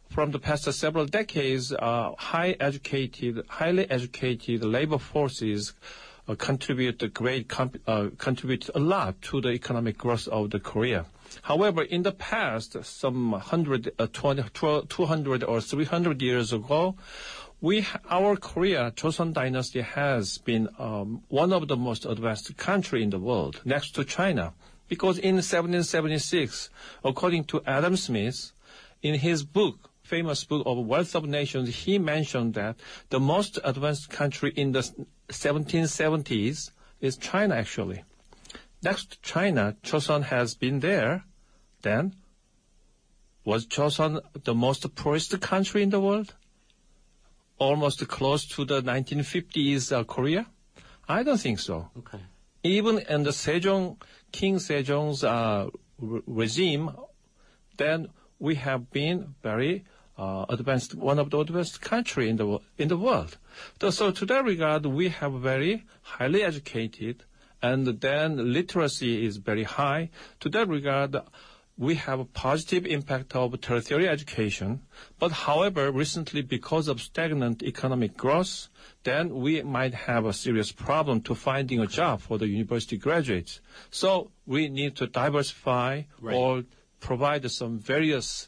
from 0.10 0.30
the 0.30 0.38
past 0.38 0.72
several 0.74 1.08
decades, 1.08 1.74
uh, 1.74 2.12
high 2.20 2.56
educated, 2.60 3.44
highly 3.50 3.90
educated 3.90 4.64
labor 4.64 5.00
forces 5.00 5.74
uh, 6.28 6.36
contribute 6.36 7.02
a 7.04 7.08
great 7.08 7.48
comp- 7.48 7.82
uh, 7.88 8.08
contribute 8.18 8.70
a 8.76 8.80
lot 8.80 9.22
to 9.22 9.42
the 9.42 9.50
economic 9.50 9.98
growth 9.98 10.28
of 10.28 10.52
the 10.52 10.60
Korea. 10.60 11.06
However, 11.42 11.82
in 11.82 12.04
the 12.04 12.12
past, 12.12 12.78
some 12.84 13.32
100, 13.32 13.92
uh, 13.98 14.08
20, 14.12 14.44
200 14.88 15.44
or 15.44 15.62
300 15.62 16.22
years 16.22 16.54
ago, 16.54 16.96
we, 17.60 17.88
our 18.10 18.36
Korea, 18.36 18.92
Joseon 18.92 19.34
Dynasty 19.34 19.82
has 19.82 20.38
been 20.38 20.68
um, 20.78 21.24
one 21.30 21.54
of 21.54 21.68
the 21.68 21.78
most 21.78 22.06
advanced 22.06 22.56
country 22.58 23.02
in 23.02 23.10
the 23.10 23.20
world, 23.20 23.62
next 23.64 23.96
to 23.96 24.04
China. 24.04 24.54
Because 24.90 25.18
in 25.18 25.36
1776, 25.36 26.70
according 27.04 27.46
to 27.46 27.64
Adam 27.66 27.96
Smith, 27.96 28.52
in 29.02 29.16
his 29.16 29.44
book, 29.44 29.90
famous 30.14 30.44
book 30.44 30.62
of 30.68 30.78
Wealth 30.78 31.16
of 31.16 31.26
Nations, 31.26 31.68
he 31.86 31.98
mentioned 31.98 32.54
that 32.54 32.76
the 33.10 33.20
most 33.20 33.58
advanced 33.64 34.12
country 34.12 34.54
in 34.56 34.72
the 34.72 34.84
1770s 35.30 36.70
is 37.02 37.18
China, 37.18 37.56
actually. 37.56 38.04
Next 38.84 39.06
to 39.10 39.22
China, 39.24 39.76
Chosun 39.82 40.22
has 40.26 40.54
been 40.54 40.82
there. 40.82 41.24
Then, 41.82 42.14
was 43.44 43.66
Chosun 43.66 44.22
the 44.44 44.54
most 44.54 44.82
poorest 44.94 45.42
country 45.42 45.82
in 45.82 45.90
the 45.90 46.00
world? 46.00 46.36
Almost 47.58 48.08
close 48.08 48.46
to 48.50 48.66
the 48.66 48.84
1950s 48.84 49.92
uh, 49.92 50.04
Korea? 50.04 50.46
I 51.10 51.24
don't 51.24 51.42
think 51.42 51.58
so. 51.58 51.90
Okay. 51.98 52.22
Even 52.62 53.00
in 53.00 53.24
the 53.24 53.32
Sejong, 53.32 53.98
King 54.32 54.58
Sejong's 54.58 55.24
uh, 55.24 55.70
re- 55.98 56.22
regime, 56.28 56.92
then 57.78 58.10
we 58.38 58.54
have 58.56 58.92
been 58.92 59.34
very 59.42 59.86
uh, 60.18 60.46
advanced, 60.50 60.96
one 60.96 61.20
of 61.20 61.30
the 61.32 61.40
advanced 61.40 61.82
country 61.82 62.30
in 62.30 62.38
the 62.38 62.60
in 62.78 62.88
the 62.88 62.98
world. 62.98 63.38
So, 63.82 63.90
so 63.90 64.12
to 64.12 64.26
that 64.28 64.44
regard, 64.46 64.86
we 64.86 65.10
have 65.10 65.34
very 65.34 65.86
highly 66.02 66.44
educated, 66.44 67.24
and 67.62 67.88
then 67.88 68.54
literacy 68.54 69.26
is 69.26 69.38
very 69.38 69.64
high. 69.64 70.10
To 70.42 70.50
that 70.50 70.68
regard, 70.68 71.16
we 71.78 71.96
have 71.96 72.20
a 72.20 72.26
positive 72.26 72.86
impact 72.86 73.36
of 73.36 73.60
tertiary 73.60 74.08
education. 74.08 74.82
But 75.18 75.32
however, 75.32 75.92
recently 75.92 76.44
because 76.44 76.88
of 76.88 77.02
stagnant 77.02 77.64
economic 77.64 78.16
growth, 78.16 78.68
then 79.04 79.34
we 79.34 79.64
might 79.64 79.94
have 79.96 80.26
a 80.26 80.34
serious 80.34 80.72
problem 80.72 81.22
to 81.22 81.34
finding 81.34 81.80
a 81.80 81.88
job 81.88 82.22
for 82.22 82.38
the 82.38 82.48
university 82.48 82.98
graduates. 82.98 83.60
So 83.90 84.30
we 84.46 84.70
need 84.70 84.96
to 84.98 85.08
diversify 85.08 86.04
Right. 86.22 86.36
or 86.36 86.64
provide 87.00 87.50
some 87.50 87.80
various 87.80 88.48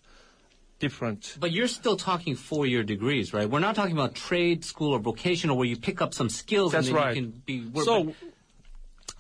different 0.80 1.38
But 1.40 1.52
you're 1.52 1.68
still 1.68 1.98
talking 1.98 2.36
four-year 2.36 2.84
degrees, 2.84 3.34
right? 3.34 3.50
We're 3.50 3.60
not 3.60 3.76
talking 3.76 3.94
about 3.94 4.16
trade 4.16 4.64
school 4.66 4.94
or 4.94 5.00
vocational 5.00 5.58
where 5.58 5.68
you 5.68 5.78
pick 5.78 6.02
up 6.02 6.14
some 6.14 6.30
skills 6.30 6.72
That's 6.74 6.88
and 6.88 6.96
then 6.98 7.04
right. 7.04 7.16
you 7.16 7.22
can 7.22 7.42
be. 7.46 7.62
we're- 7.74 7.86
So, 7.86 8.14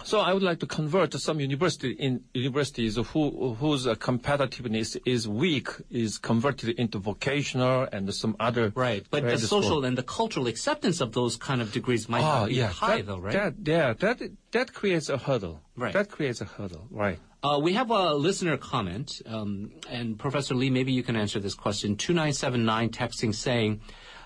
so 0.04 0.20
I 0.20 0.34
would 0.34 0.44
like 0.44 0.60
to 0.60 0.68
convert 0.68 1.14
some 1.14 1.40
university 1.40 1.92
in 1.92 2.24
universities 2.34 2.98
who 3.12 3.56
whose 3.62 3.88
uh, 3.88 3.96
competitiveness 3.96 4.98
is 5.06 5.28
weak 5.28 5.70
is 5.90 6.18
converted 6.20 6.78
into 6.78 7.00
vocational 7.00 7.88
and 7.92 8.14
some 8.14 8.36
other 8.40 8.72
Right, 8.76 9.04
but 9.10 9.24
the 9.24 9.38
social 9.40 9.62
school. 9.64 9.86
and 9.86 9.98
the 9.98 10.04
cultural 10.04 10.46
acceptance 10.48 11.00
of 11.02 11.14
those 11.14 11.38
kind 11.38 11.60
of 11.62 11.72
degrees 11.72 12.08
might 12.10 12.24
Ah, 12.24 12.42
not 12.42 12.50
be 12.50 12.56
yeah, 12.56 12.68
high, 12.68 12.98
that, 12.98 13.08
though, 13.08 13.18
right? 13.20 13.34
That, 13.34 13.54
yeah, 13.66 13.94
that 13.94 14.18
that 14.52 14.74
creates 14.74 15.10
a 15.10 15.18
hurdle. 15.18 15.62
Right. 15.76 15.94
That 15.94 16.12
creates 16.12 16.40
a 16.42 16.46
hurdle. 16.46 16.86
Right. 16.92 17.20
Uh, 17.46 17.60
we 17.60 17.74
have 17.74 17.92
a 17.92 18.16
listener 18.16 18.58
comment, 18.58 19.22
um, 19.28 19.70
and 19.88 20.18
Professor 20.18 20.56
Lee, 20.56 20.72
maybe 20.72 20.92
you 20.92 21.04
can 21.04 21.16
answer 21.16 21.40
this 21.40 21.54
question. 21.54 21.96
2979 21.96 22.90
texting 22.90 23.36
saying, 23.36 23.82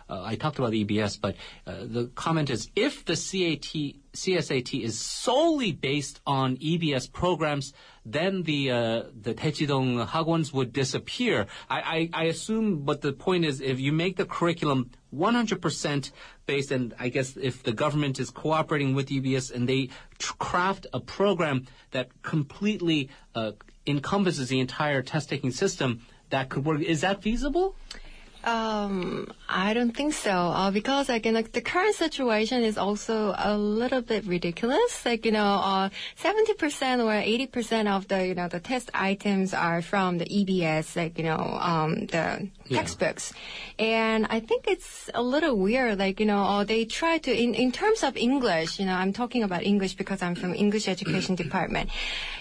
uh, 0.10 0.24
I 0.24 0.36
talked 0.36 0.58
about 0.58 0.72
EBS, 0.72 1.20
but 1.20 1.36
uh, 1.68 1.80
the 1.82 2.10
comment 2.16 2.50
is, 2.50 2.72
if 2.78 3.04
the 3.04 3.16
CAT, 3.16 3.74
CSAT 4.14 4.82
is 4.82 4.98
solely 4.98 5.74
based 5.74 6.22
on 6.26 6.56
EBS 6.58 7.12
programs, 7.12 7.74
then 8.06 8.44
the 8.44 8.72
uh, 8.72 9.04
the 9.14 9.34
Daechidong 9.34 10.08
Hagwons 10.08 10.54
would 10.54 10.72
disappear. 10.72 11.48
I, 11.70 12.10
I, 12.14 12.22
I 12.22 12.24
assume, 12.28 12.86
but 12.86 13.02
the 13.02 13.12
point 13.12 13.44
is, 13.44 13.60
if 13.60 13.82
you 13.82 13.92
make 13.92 14.16
the 14.16 14.26
curriculum 14.26 14.92
100% 15.16 16.12
based, 16.46 16.72
and 16.72 16.94
I 17.00 17.10
guess 17.10 17.38
if 17.38 17.64
the 17.64 17.72
government 17.72 18.20
is 18.20 18.30
cooperating 18.30 18.94
with 18.94 19.10
EBS 19.10 19.52
and 19.52 19.68
they 19.68 19.90
tr- 20.18 20.34
craft 20.40 20.88
a 20.94 21.00
program 21.00 21.66
that 21.92 22.10
completely 22.22 23.10
uh, 23.36 23.54
encompasses 23.88 24.50
the 24.50 24.60
entire 24.60 25.02
test-taking 25.02 25.52
system, 25.52 26.02
that 26.30 26.50
could 26.50 26.66
work. 26.66 26.82
Is 26.82 27.02
that 27.02 27.22
feasible? 27.24 27.76
Um, 28.44 29.32
I 29.50 29.74
don't 29.74 29.92
think 29.96 30.14
so. 30.14 30.32
Uh, 30.32 30.72
because 30.72 31.10
like, 31.10 31.24
the 31.52 31.62
current 31.62 31.96
situation 31.96 32.64
is 32.64 32.78
also 32.78 33.36
a 33.38 33.58
little 33.58 34.02
bit 34.02 34.26
ridiculous. 34.26 35.06
Like, 35.06 35.26
you 35.26 35.32
know, 35.32 35.44
uh, 35.46 35.90
70% 36.22 37.04
or 37.04 37.12
80% 37.12 37.88
of 37.88 38.08
the, 38.08 38.28
you 38.28 38.36
know, 38.36 38.48
the 38.48 38.60
test 38.60 38.92
items 38.94 39.54
are 39.54 39.82
from 39.82 40.20
the 40.20 40.26
EBS, 40.26 40.96
like, 40.96 41.18
you 41.18 41.26
know, 41.26 41.58
um, 41.62 42.06
the 42.08 42.50
Yeah. 42.70 42.78
textbooks. 42.78 43.34
And 43.80 44.28
I 44.30 44.40
think 44.40 44.66
it's 44.68 45.10
a 45.16 45.24
little 45.24 45.56
weird. 45.58 45.98
Like, 45.98 46.20
you 46.20 46.28
know, 46.28 46.44
uh, 46.44 46.64
they 46.64 46.86
try 46.86 47.18
to, 47.18 47.32
in, 47.36 47.56
in 47.56 47.72
terms 47.72 48.04
of 48.04 48.16
English, 48.16 48.80
you 48.80 48.86
know, 48.86 48.94
I'm 48.94 49.12
talking 49.12 49.42
about 49.42 49.64
English 49.64 49.96
because 49.96 50.22
I'm 50.22 50.36
from 50.36 50.54
English 50.54 50.88
education 50.88 51.34
department. 51.46 51.90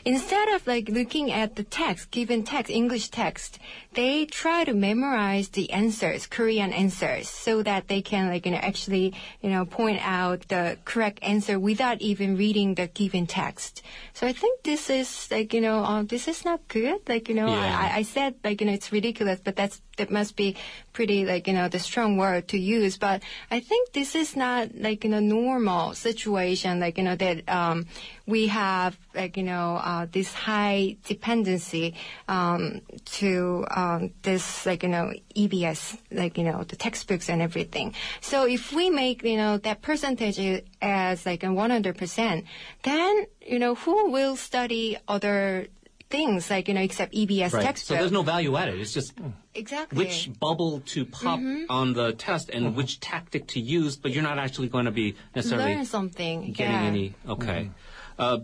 Instead 0.05 0.49
of 0.50 0.67
like 0.67 0.88
looking 0.90 1.33
at 1.33 1.57
the 1.57 1.64
text, 1.64 2.11
given 2.11 2.42
text, 2.44 2.70
English 2.70 3.09
text, 3.09 3.59
they 3.94 4.27
try 4.27 4.64
to 4.64 4.75
memorize 4.75 5.49
the 5.49 5.70
answers, 5.88 6.29
Korean 6.29 6.72
answers, 6.72 7.33
so 7.33 7.62
that 7.64 7.88
they 7.88 8.03
can 8.03 8.29
like, 8.29 8.44
you 8.44 8.53
know, 8.53 8.61
actually, 8.61 9.16
you 9.40 9.48
know, 9.48 9.64
point 9.64 10.01
out 10.05 10.44
the 10.48 10.77
correct 10.85 11.18
answer 11.22 11.57
without 11.59 11.98
even 12.05 12.37
reading 12.37 12.77
the 12.77 12.88
given 12.92 13.27
text. 13.27 13.81
So 14.12 14.27
I 14.27 14.35
think 14.37 14.62
this 14.68 14.90
is 14.90 15.09
like, 15.31 15.55
you 15.57 15.62
know, 15.64 15.81
uh, 15.81 16.03
this 16.05 16.29
is 16.29 16.44
not 16.44 16.61
good. 16.68 17.01
Like, 17.09 17.29
you 17.31 17.35
know, 17.35 17.48
Yeah. 17.48 17.72
I, 17.72 18.01
I 18.01 18.03
said 18.05 18.35
like, 18.44 18.61
you 18.61 18.66
know, 18.68 18.77
it's 18.77 18.92
ridiculous, 18.92 19.40
but 19.40 19.57
that's, 19.57 19.81
that 19.98 20.11
must 20.11 20.34
be 20.34 20.56
pretty 20.92 21.24
like, 21.24 21.46
you 21.46 21.52
know, 21.52 21.68
the 21.68 21.78
strong 21.78 22.16
word 22.16 22.48
to 22.48 22.58
use. 22.58 22.96
But 22.96 23.22
I 23.50 23.61
think 23.61 23.92
this 23.92 24.14
is 24.14 24.34
not 24.34 24.74
like, 24.74 25.04
you 25.04 25.11
know, 25.11 25.20
normal 25.20 25.94
situation, 25.94 26.80
like, 26.80 26.98
you 26.98 27.04
know, 27.04 27.16
that, 27.16 27.48
um, 27.48 27.87
we 28.26 28.48
have 28.48 28.98
like, 29.14 29.37
you 29.37 29.42
know, 29.42 29.76
uh, 29.76 30.06
this 30.11 30.32
high 30.34 30.96
dependency, 31.04 31.94
um, 32.28 32.80
to, 33.04 33.64
um, 33.70 34.11
this 34.22 34.66
like, 34.66 34.82
you 34.82 34.88
know, 34.88 35.12
EBS, 35.37 35.98
like, 36.11 36.37
you 36.37 36.44
know, 36.44 36.64
the 36.64 36.76
textbooks 36.76 37.28
and 37.28 37.40
everything. 37.40 37.94
So 38.20 38.46
if 38.46 38.72
we 38.72 38.90
make, 38.90 39.22
you 39.22 39.37
know, 39.37 39.58
that 39.58 39.82
percentage 39.82 40.38
as 40.82 41.26
like 41.26 41.42
a 41.42 41.46
100%, 41.46 42.44
then, 42.82 43.26
you 43.46 43.58
know, 43.58 43.74
who 43.74 44.11
will 44.11 44.37
study 44.37 44.96
other 45.06 45.68
things 46.11 46.51
like, 46.51 46.68
you 46.68 46.75
know, 46.75 46.81
except 46.81 47.12
EBS 47.12 47.38
textbooks. 47.38 47.53
So 47.53 47.62
textbook? 47.62 47.99
there's 47.99 48.12
no 48.12 48.23
value 48.23 48.57
added. 48.57 48.81
It's 48.81 48.92
just 48.92 49.14
Exactly. 49.55 49.99
which 49.99 50.31
bubble 50.38 50.81
to 50.87 51.05
pop 51.05 51.40
mm-hmm. 51.40 51.64
on 51.71 51.92
the 51.92 52.12
test 52.12 52.51
and 52.51 52.66
mm-hmm. 52.66 52.77
which 52.77 53.01
tactic 53.01 53.47
to 53.49 53.61
use, 53.61 53.97
but 53.97 54.12
you're 54.12 54.23
not 54.23 54.38
actually 54.38 54.68
going 54.68 54.87
to 54.87 54.90
be 54.90 55.16
necessarily 55.35 55.75
learn 55.75 55.85
something. 55.85 56.53
getting 56.53 56.75
yeah. 56.75 56.83
any. 56.83 57.14
Okay. 57.29 57.71
Mm-hmm. 57.71 57.73
Uh, 58.18 58.38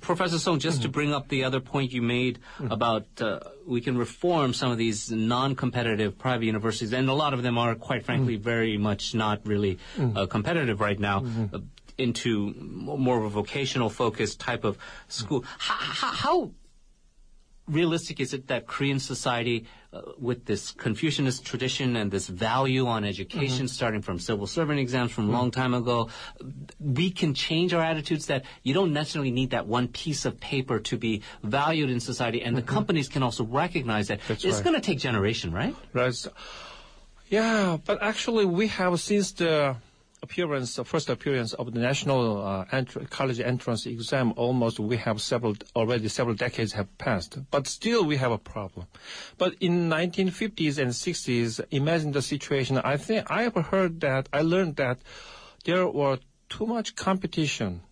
Professor 0.00 0.38
Song, 0.38 0.58
just 0.58 0.82
to 0.82 0.88
bring 0.88 1.12
up 1.12 1.28
the 1.28 1.44
other 1.44 1.60
point 1.60 1.92
you 1.92 2.02
made 2.02 2.38
about 2.70 3.06
uh, 3.20 3.40
we 3.66 3.80
can 3.80 3.96
reform 3.96 4.52
some 4.54 4.72
of 4.72 4.78
these 4.78 5.10
non-competitive 5.10 6.18
private 6.18 6.46
universities, 6.46 6.92
and 6.92 7.08
a 7.08 7.12
lot 7.12 7.34
of 7.34 7.42
them 7.42 7.58
are, 7.58 7.74
quite 7.74 8.04
frankly, 8.04 8.36
very 8.36 8.78
much 8.78 9.14
not 9.14 9.46
really 9.46 9.78
uh, 10.16 10.26
competitive 10.26 10.80
right 10.80 10.98
now. 10.98 11.24
Uh, 11.52 11.58
Into 12.00 12.54
more 12.54 13.18
of 13.18 13.24
a 13.24 13.30
vocational 13.30 13.90
focused 13.90 14.40
type 14.40 14.64
of 14.64 14.78
school. 15.08 15.44
How, 15.58 16.12
how, 16.12 16.50
realistic 17.70 18.20
is 18.20 18.34
it 18.34 18.48
that 18.48 18.66
Korean 18.66 18.98
society, 18.98 19.66
uh, 19.92 20.02
with 20.18 20.44
this 20.44 20.72
Confucianist 20.72 21.44
tradition 21.44 21.96
and 21.96 22.10
this 22.10 22.28
value 22.28 22.86
on 22.86 23.04
education, 23.04 23.66
mm-hmm. 23.66 23.78
starting 23.78 24.02
from 24.02 24.18
civil 24.18 24.46
servant 24.46 24.80
exams 24.80 25.12
from 25.12 25.28
a 25.28 25.32
long 25.32 25.50
time 25.50 25.74
ago, 25.74 26.08
we 26.78 27.10
can 27.10 27.34
change 27.34 27.72
our 27.72 27.82
attitudes 27.82 28.26
that 28.26 28.44
you 28.62 28.74
don't 28.74 28.92
necessarily 28.92 29.30
need 29.30 29.50
that 29.50 29.66
one 29.66 29.88
piece 29.88 30.24
of 30.24 30.40
paper 30.40 30.78
to 30.80 30.96
be 30.96 31.22
valued 31.42 31.90
in 31.90 32.00
society, 32.00 32.42
and 32.42 32.56
the 32.56 32.62
mm-hmm. 32.62 32.74
companies 32.74 33.08
can 33.08 33.22
also 33.22 33.44
recognize 33.44 34.08
that 34.08 34.20
That's 34.28 34.44
it's 34.44 34.56
right. 34.56 34.64
going 34.64 34.76
to 34.76 34.82
take 34.82 34.98
generation, 34.98 35.52
right? 35.52 35.74
Right. 35.92 36.14
Yeah, 37.28 37.78
but 37.84 38.02
actually 38.02 38.44
we 38.44 38.66
have 38.68 38.98
since 39.00 39.32
the 39.32 39.76
appearance, 40.22 40.76
the 40.76 40.84
first 40.84 41.08
appearance 41.08 41.52
of 41.54 41.72
the 41.72 41.80
national 41.80 42.42
uh, 42.42 42.64
college 43.10 43.40
entrance 43.40 43.86
exam, 43.86 44.32
almost 44.36 44.78
we 44.78 44.96
have 44.96 45.20
several 45.20 45.54
already 45.74 46.08
several 46.08 46.34
decades 46.34 46.72
have 46.72 46.96
passed, 46.98 47.38
but 47.50 47.66
still 47.66 48.04
we 48.04 48.16
have 48.16 48.32
a 48.32 48.38
problem. 48.38 48.86
But 49.38 49.54
in 49.60 49.88
1950s 49.88 50.78
and 50.78 50.90
60s, 50.90 51.60
imagine 51.70 52.12
the 52.12 52.22
situation. 52.22 52.78
I 52.78 52.96
think 52.96 53.30
I 53.30 53.42
have 53.42 53.54
heard 53.54 54.00
that 54.00 54.28
I 54.32 54.42
learned 54.42 54.76
that 54.76 55.00
there 55.64 55.86
were 55.86 56.18
too 56.48 56.66
much 56.66 56.96
competition. 56.96 57.82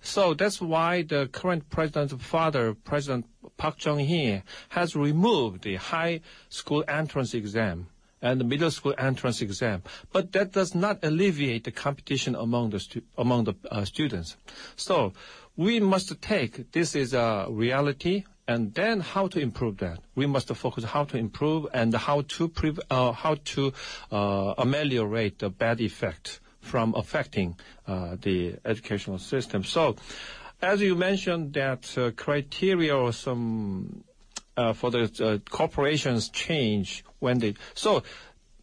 So 0.00 0.34
that's 0.34 0.60
why 0.60 1.02
the 1.02 1.26
current 1.26 1.70
president's 1.70 2.14
father, 2.24 2.74
President 2.74 3.26
Park 3.56 3.78
Chung-hee, 3.78 4.42
has 4.70 4.94
removed 4.94 5.64
the 5.64 5.76
high 5.76 6.20
school 6.48 6.84
entrance 6.86 7.34
exam 7.34 7.88
and 8.22 8.40
the 8.40 8.44
middle 8.44 8.70
school 8.70 8.94
entrance 8.98 9.40
exam. 9.42 9.82
But 10.12 10.32
that 10.32 10.52
does 10.52 10.74
not 10.74 10.98
alleviate 11.02 11.64
the 11.64 11.70
competition 11.70 12.34
among 12.34 12.70
the 12.70 12.80
stu- 12.80 13.02
among 13.16 13.44
the 13.44 13.54
uh, 13.70 13.84
students. 13.84 14.36
So 14.76 15.12
we 15.56 15.80
must 15.80 16.20
take 16.20 16.72
this 16.72 16.94
is 16.94 17.14
a 17.14 17.46
reality. 17.48 18.24
And 18.46 18.72
then 18.72 19.00
how 19.00 19.28
to 19.28 19.38
improve 19.40 19.76
that? 19.78 19.98
We 20.14 20.24
must 20.24 20.48
focus 20.54 20.84
how 20.84 21.04
to 21.04 21.18
improve 21.18 21.66
and 21.74 21.92
how 21.94 22.22
to 22.22 22.48
pre- 22.48 22.78
uh, 22.90 23.12
how 23.12 23.34
to 23.34 23.74
uh, 24.10 24.54
ameliorate 24.56 25.38
the 25.40 25.50
bad 25.50 25.82
effect 25.82 26.40
from 26.60 26.94
affecting 26.94 27.56
uh, 27.86 28.16
the 28.22 28.56
educational 28.64 29.18
system. 29.18 29.64
So, 29.64 29.96
as 30.62 30.80
you 30.80 30.94
mentioned, 30.94 31.52
that 31.54 31.96
uh, 31.98 32.10
criteria 32.12 32.96
or 32.96 33.12
some 33.12 34.04
uh, 34.58 34.72
for 34.72 34.90
the 34.90 35.04
uh, 35.20 35.38
corporations 35.50 36.28
change 36.28 37.04
when 37.20 37.38
they 37.38 37.54
so 37.74 38.02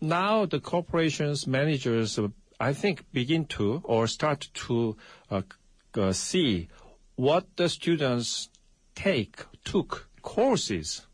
now 0.02 0.46
the 0.46 0.60
corporations 0.60 1.48
managers 1.48 2.20
I 2.60 2.74
think 2.74 3.12
begin 3.12 3.46
to 3.58 3.82
or 3.84 4.08
start 4.08 4.50
to 4.66 4.98
uh, 5.32 6.12
see 6.12 6.68
what 7.16 7.46
the 7.56 7.70
students 7.70 8.50
take 8.94 9.44
took 9.64 10.10
courses 10.22 11.08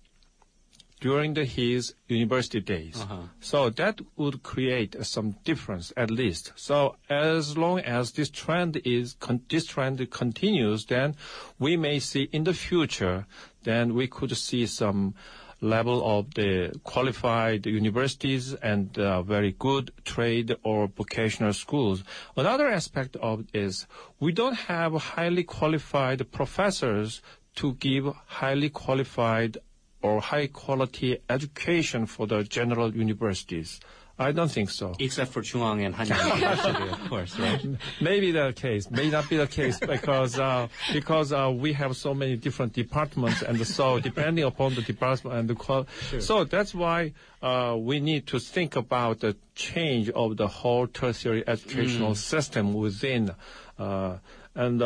during 1.01 1.33
the, 1.33 1.43
his 1.43 1.95
university 2.07 2.61
days. 2.61 3.03
So 3.39 3.69
that 3.71 3.99
would 4.15 4.43
create 4.43 4.95
some 5.03 5.35
difference 5.43 5.91
at 5.97 6.11
least. 6.11 6.53
So 6.55 6.95
as 7.09 7.57
long 7.57 7.79
as 7.79 8.11
this 8.11 8.29
trend 8.29 8.79
is 8.85 9.15
con- 9.19 9.41
this 9.49 9.65
trend 9.65 10.09
continues, 10.11 10.85
then 10.85 11.15
we 11.59 11.75
may 11.75 11.99
see 11.99 12.29
in 12.31 12.43
the 12.43 12.53
future, 12.53 13.25
then 13.63 13.95
we 13.95 14.07
could 14.07 14.37
see 14.37 14.67
some 14.67 15.15
level 15.59 16.03
of 16.17 16.33
the 16.33 16.71
qualified 16.83 17.65
universities 17.67 18.53
and 18.55 18.97
uh, 18.97 19.21
very 19.21 19.55
good 19.57 19.91
trade 20.03 20.55
or 20.63 20.87
vocational 20.87 21.53
schools. 21.53 22.03
Another 22.35 22.67
aspect 22.67 23.15
of 23.17 23.45
is 23.53 23.85
we 24.19 24.31
don't 24.31 24.55
have 24.55 24.93
highly 24.93 25.43
qualified 25.43 26.31
professors 26.31 27.21
to 27.55 27.73
give 27.75 28.07
highly 28.25 28.69
qualified 28.69 29.57
or 30.01 30.21
high 30.21 30.47
quality 30.47 31.17
education 31.29 32.05
for 32.05 32.27
the 32.27 32.43
general 32.43 32.95
universities. 32.95 33.79
I 34.21 34.31
don't 34.31 34.51
think 34.51 34.69
so. 34.69 34.93
Except 34.99 35.31
for 35.31 35.41
Chung-Ang 35.41 35.83
and 35.83 35.95
Hanyang 35.95 36.35
University, 36.39 36.89
of 36.89 37.09
course, 37.09 37.39
right? 37.39 37.65
Maybe 38.01 38.31
the 38.31 38.53
case, 38.55 38.89
may 38.91 39.09
not 39.09 39.27
be 39.27 39.37
the 39.37 39.47
case 39.47 39.79
because 39.79 40.37
uh, 40.37 40.67
because 40.93 41.33
uh, 41.33 41.51
we 41.51 41.73
have 41.73 41.97
so 41.97 42.13
many 42.13 42.35
different 42.35 42.73
departments, 42.73 43.41
and 43.41 43.65
so 43.65 43.99
depending 43.99 44.43
upon 44.43 44.75
the 44.75 44.83
department 44.83 45.37
and 45.37 45.49
the 45.49 45.55
qual, 45.55 45.87
so 46.19 46.43
that's 46.43 46.75
why 46.75 47.13
uh, 47.41 47.75
we 47.79 47.99
need 47.99 48.27
to 48.27 48.39
think 48.39 48.75
about 48.75 49.21
the 49.21 49.35
change 49.55 50.09
of 50.11 50.37
the 50.37 50.47
whole 50.47 50.85
tertiary 50.85 51.43
educational 51.47 52.13
system 52.13 52.73
within, 52.73 53.31
uh, 53.79 54.17
and. 54.53 54.83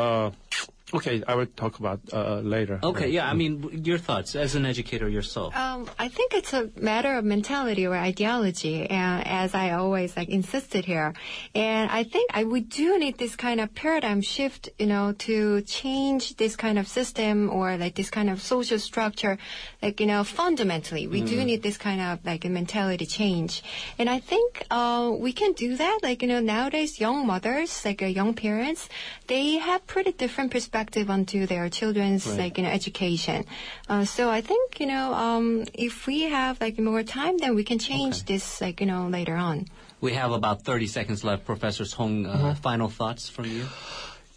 Okay, 0.94 1.24
I 1.28 1.34
will 1.34 1.48
talk 1.48 1.80
about 1.80 2.00
uh, 2.14 2.42
later. 2.42 2.80
Okay, 2.84 3.10
yeah, 3.10 3.28
I 3.28 3.34
mean, 3.34 3.82
your 3.84 3.98
thoughts 3.98 4.36
as 4.36 4.54
an 4.54 4.68
educator 4.68 5.10
yourself. 5.10 5.56
Um, 5.56 5.90
I 5.98 6.10
think 6.10 6.36
it's 6.36 6.54
a 6.54 6.70
matter 6.76 7.16
of 7.16 7.26
mentality 7.26 7.88
or 7.88 7.96
ideology, 7.96 8.88
and 8.88 9.26
as 9.26 9.56
I 9.56 9.72
always 9.72 10.16
like 10.16 10.30
insisted 10.30 10.86
here, 10.86 11.16
and 11.56 11.90
I 11.90 12.04
think 12.04 12.30
I 12.36 12.44
we 12.44 12.62
do 12.62 13.00
need 13.00 13.18
this 13.18 13.36
kind 13.36 13.60
of 13.60 13.74
paradigm 13.74 14.22
shift, 14.22 14.70
you 14.78 14.86
know, 14.86 15.14
to 15.26 15.62
change 15.62 16.36
this 16.38 16.56
kind 16.56 16.78
of 16.78 16.88
system 16.88 17.50
or 17.50 17.78
like 17.78 17.96
this 17.96 18.12
kind 18.12 18.30
of 18.30 18.40
social 18.40 18.78
structure, 18.78 19.40
like 19.82 20.00
you 20.00 20.06
know, 20.06 20.24
fundamentally, 20.24 21.08
we 21.08 21.22
do 21.22 21.44
need 21.44 21.64
this 21.64 21.78
kind 21.78 22.00
of 22.00 22.24
like 22.24 22.46
a 22.46 22.50
mentality 22.50 23.08
change, 23.08 23.64
and 23.98 24.08
I 24.08 24.20
think 24.20 24.64
uh, 24.70 25.12
we 25.18 25.34
can 25.34 25.54
do 25.54 25.78
that. 25.78 26.00
Like 26.04 26.22
you 26.22 26.28
know, 26.28 26.42
nowadays 26.42 27.00
young 27.00 27.26
mothers, 27.26 27.84
like 27.84 28.04
uh, 28.04 28.06
young 28.06 28.36
parents, 28.36 28.88
they 29.26 29.58
have 29.58 29.88
pretty 29.88 30.12
different 30.12 30.52
perspective 30.86 31.10
onto 31.10 31.46
their 31.48 31.70
children's 31.70 32.28
Right. 32.28 32.40
like 32.40 32.58
you 32.58 32.64
know 32.64 32.70
education. 32.70 33.46
Uh, 33.90 34.06
so 34.06 34.30
I 34.30 34.42
think 34.42 34.80
you 34.80 34.88
know 34.88 35.14
um, 35.14 35.66
if 35.74 36.08
we 36.08 36.24
have 36.30 36.62
like 36.62 36.78
more 36.80 37.04
time, 37.04 37.38
then 37.38 37.56
we 37.56 37.64
can 37.64 37.80
change 37.80 38.16
Okay. 38.16 38.34
this 38.34 38.62
like 38.62 38.80
you 38.82 38.88
know 38.88 39.08
later 39.10 39.36
on. 39.36 39.66
We 40.02 40.14
have 40.14 40.32
about 40.32 40.62
30 40.64 40.88
seconds 40.88 41.24
left. 41.24 41.46
Professor 41.46 41.86
Song, 41.86 42.26
uh, 42.26 42.54
final 42.62 42.90
thoughts 42.90 43.30
from 43.30 43.46
you? 43.46 43.66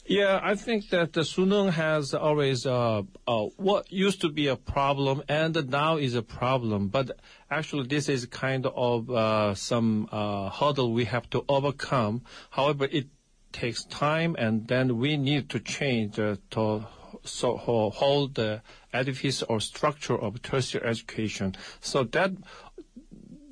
Yeah, 0.07 0.41
I 0.43 0.55
think 0.55 0.89
that 0.89 1.13
the 1.13 1.21
Suneung 1.21 1.71
has 1.71 2.15
always 2.15 2.65
uh, 2.65 3.03
uh, 3.27 3.45
what 3.59 3.93
used 3.93 4.23
to 4.23 4.31
be 4.31 4.47
a 4.49 4.57
problem 4.57 5.23
and 5.29 5.55
now 5.69 5.99
is 5.99 6.15
a 6.15 6.23
problem. 6.23 6.89
But 6.89 7.11
actually, 7.51 7.87
this 7.89 8.09
is 8.09 8.25
kind 8.25 8.65
of 8.65 9.11
uh, 9.11 9.55
some 9.55 10.09
uh, 10.11 10.49
hurdle 10.49 10.95
we 10.95 11.05
have 11.05 11.29
to 11.31 11.45
overcome. 11.47 12.23
However, 12.49 12.89
it 12.91 13.07
takes 13.53 13.85
time, 13.85 14.37
and 14.39 14.69
then 14.69 14.99
we 14.99 15.17
need 15.17 15.49
to 15.51 15.61
change 15.61 16.19
uh, 16.19 16.37
to 16.51 16.87
so 17.25 17.57
ho- 17.57 17.91
hold 17.91 18.35
the 18.35 18.63
edifice 18.93 19.43
or 19.43 19.61
structure 19.61 20.17
of 20.17 20.41
tertiary 20.43 20.87
education, 20.87 21.55
so 21.81 22.05
that 22.05 22.33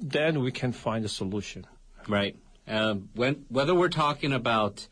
then 0.01 0.41
we 0.41 0.53
can 0.53 0.73
find 0.73 1.05
a 1.05 1.09
solution. 1.09 1.67
Right. 2.09 2.37
Um, 2.69 3.11
when, 3.15 3.45
whether 3.49 3.75
we're 3.75 3.89
talking 3.89 4.33
about 4.33 4.89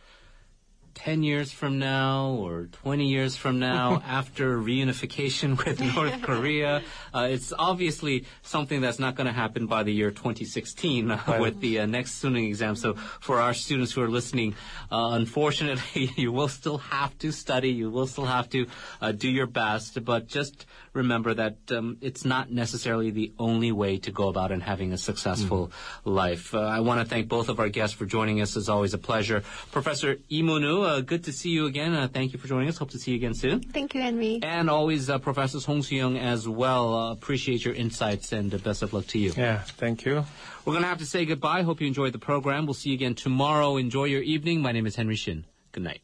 10 0.95 1.23
years 1.23 1.53
from 1.53 1.79
now 1.79 2.29
or 2.39 2.67
20 2.67 3.07
years 3.07 3.37
from 3.37 3.59
now 3.59 4.03
after 4.07 4.59
reunification 4.59 5.57
with 5.65 5.81
North 5.81 6.23
Korea, 6.23 6.83
uh, 7.15 7.29
it's 7.31 7.53
obviously 7.59 8.25
something 8.43 8.81
that's 8.81 8.99
not 8.99 9.15
going 9.15 9.27
to 9.27 9.33
happen 9.33 9.67
by 9.67 9.83
the 9.83 9.93
year 9.93 10.11
2016 10.11 11.11
uh, 11.11 11.19
with 11.41 11.61
the 11.61 11.81
uh, 11.81 11.87
next 11.87 12.23
Suneung 12.23 12.47
exam. 12.47 12.77
So 12.77 12.95
for 12.95 13.41
our 13.41 13.55
students 13.55 13.93
who 13.93 14.03
are 14.03 14.09
listening, 14.09 14.55
uh, 14.91 15.11
unfortunately, 15.13 16.13
you 16.17 16.33
will 16.33 16.49
still 16.49 16.79
have 16.79 17.17
to 17.19 17.33
study. 17.33 17.71
You 17.71 17.91
will 17.91 18.07
still 18.07 18.27
have 18.27 18.49
to 18.51 18.67
uh, 19.01 19.13
do 19.13 19.29
your 19.29 19.47
best, 19.47 20.05
but 20.05 20.27
just 20.27 20.67
remember 20.93 21.35
that 21.35 21.57
um, 21.71 21.99
it's 22.01 22.25
not 22.25 22.51
necessarily 22.51 23.11
the 23.11 23.33
only 23.39 23.73
way 23.73 23.99
to 23.99 24.11
go 24.11 24.29
about 24.29 24.53
and 24.53 24.63
having 24.63 24.93
a 24.93 24.99
successful 24.99 25.73
life. 26.05 26.55
Uh, 26.55 26.61
I 26.61 26.81
want 26.81 27.01
to 27.01 27.07
thank 27.07 27.29
both 27.29 27.49
of 27.49 27.59
our 27.59 27.69
guests 27.69 27.97
for 27.97 28.07
joining 28.07 28.41
us. 28.41 28.57
It's 28.57 28.69
always 28.69 28.95
a 28.95 28.99
pleasure. 28.99 29.43
Professor 29.73 30.17
Lee 30.31 30.43
Moon-woo, 30.43 30.84
uh, 30.85 31.01
good 31.01 31.25
to 31.25 31.33
see 31.33 31.51
you 31.51 31.67
again. 31.67 31.95
Uh, 31.95 32.09
thank 32.09 32.33
you 32.33 32.39
for 32.39 32.47
joining 32.47 32.69
us. 32.69 32.79
Hope 32.79 32.91
to 32.91 32.99
see 32.99 33.13
you 33.13 33.17
again 33.17 33.35
soon. 33.35 33.61
Thank 33.61 33.95
you, 33.95 34.01
Henry. 34.01 34.41
And 34.43 34.71
always 34.71 35.11
uh, 35.11 35.19
Professor 35.19 35.59
Hong 35.61 35.83
Soo-young 35.83 36.17
as 36.17 36.49
well. 36.49 36.95
Uh, 36.95 37.13
appreciate 37.13 37.65
your 37.65 37.75
insights 37.75 38.33
and 38.33 38.55
uh, 38.55 38.59
best 38.59 38.83
of 38.83 38.93
luck 38.93 39.07
to 39.09 39.19
you. 39.19 39.33
Yeah, 39.37 39.59
thank 39.61 40.05
you. 40.05 40.25
We're 40.65 40.73
going 40.73 40.83
to 40.83 40.89
have 40.89 40.99
to 40.99 41.07
say 41.07 41.25
goodbye. 41.25 41.63
Hope 41.63 41.81
you 41.81 41.87
enjoyed 41.87 42.13
the 42.13 42.19
program. 42.19 42.67
We'll 42.67 42.75
see 42.75 42.91
you 42.91 42.95
again 42.95 43.15
tomorrow. 43.15 43.77
Enjoy 43.77 44.05
your 44.05 44.23
evening. 44.23 44.61
My 44.61 44.73
name 44.73 44.87
is 44.87 44.97
Henry 44.97 45.17
Shin. 45.17 45.45
Good 45.73 45.83
night. 45.83 46.01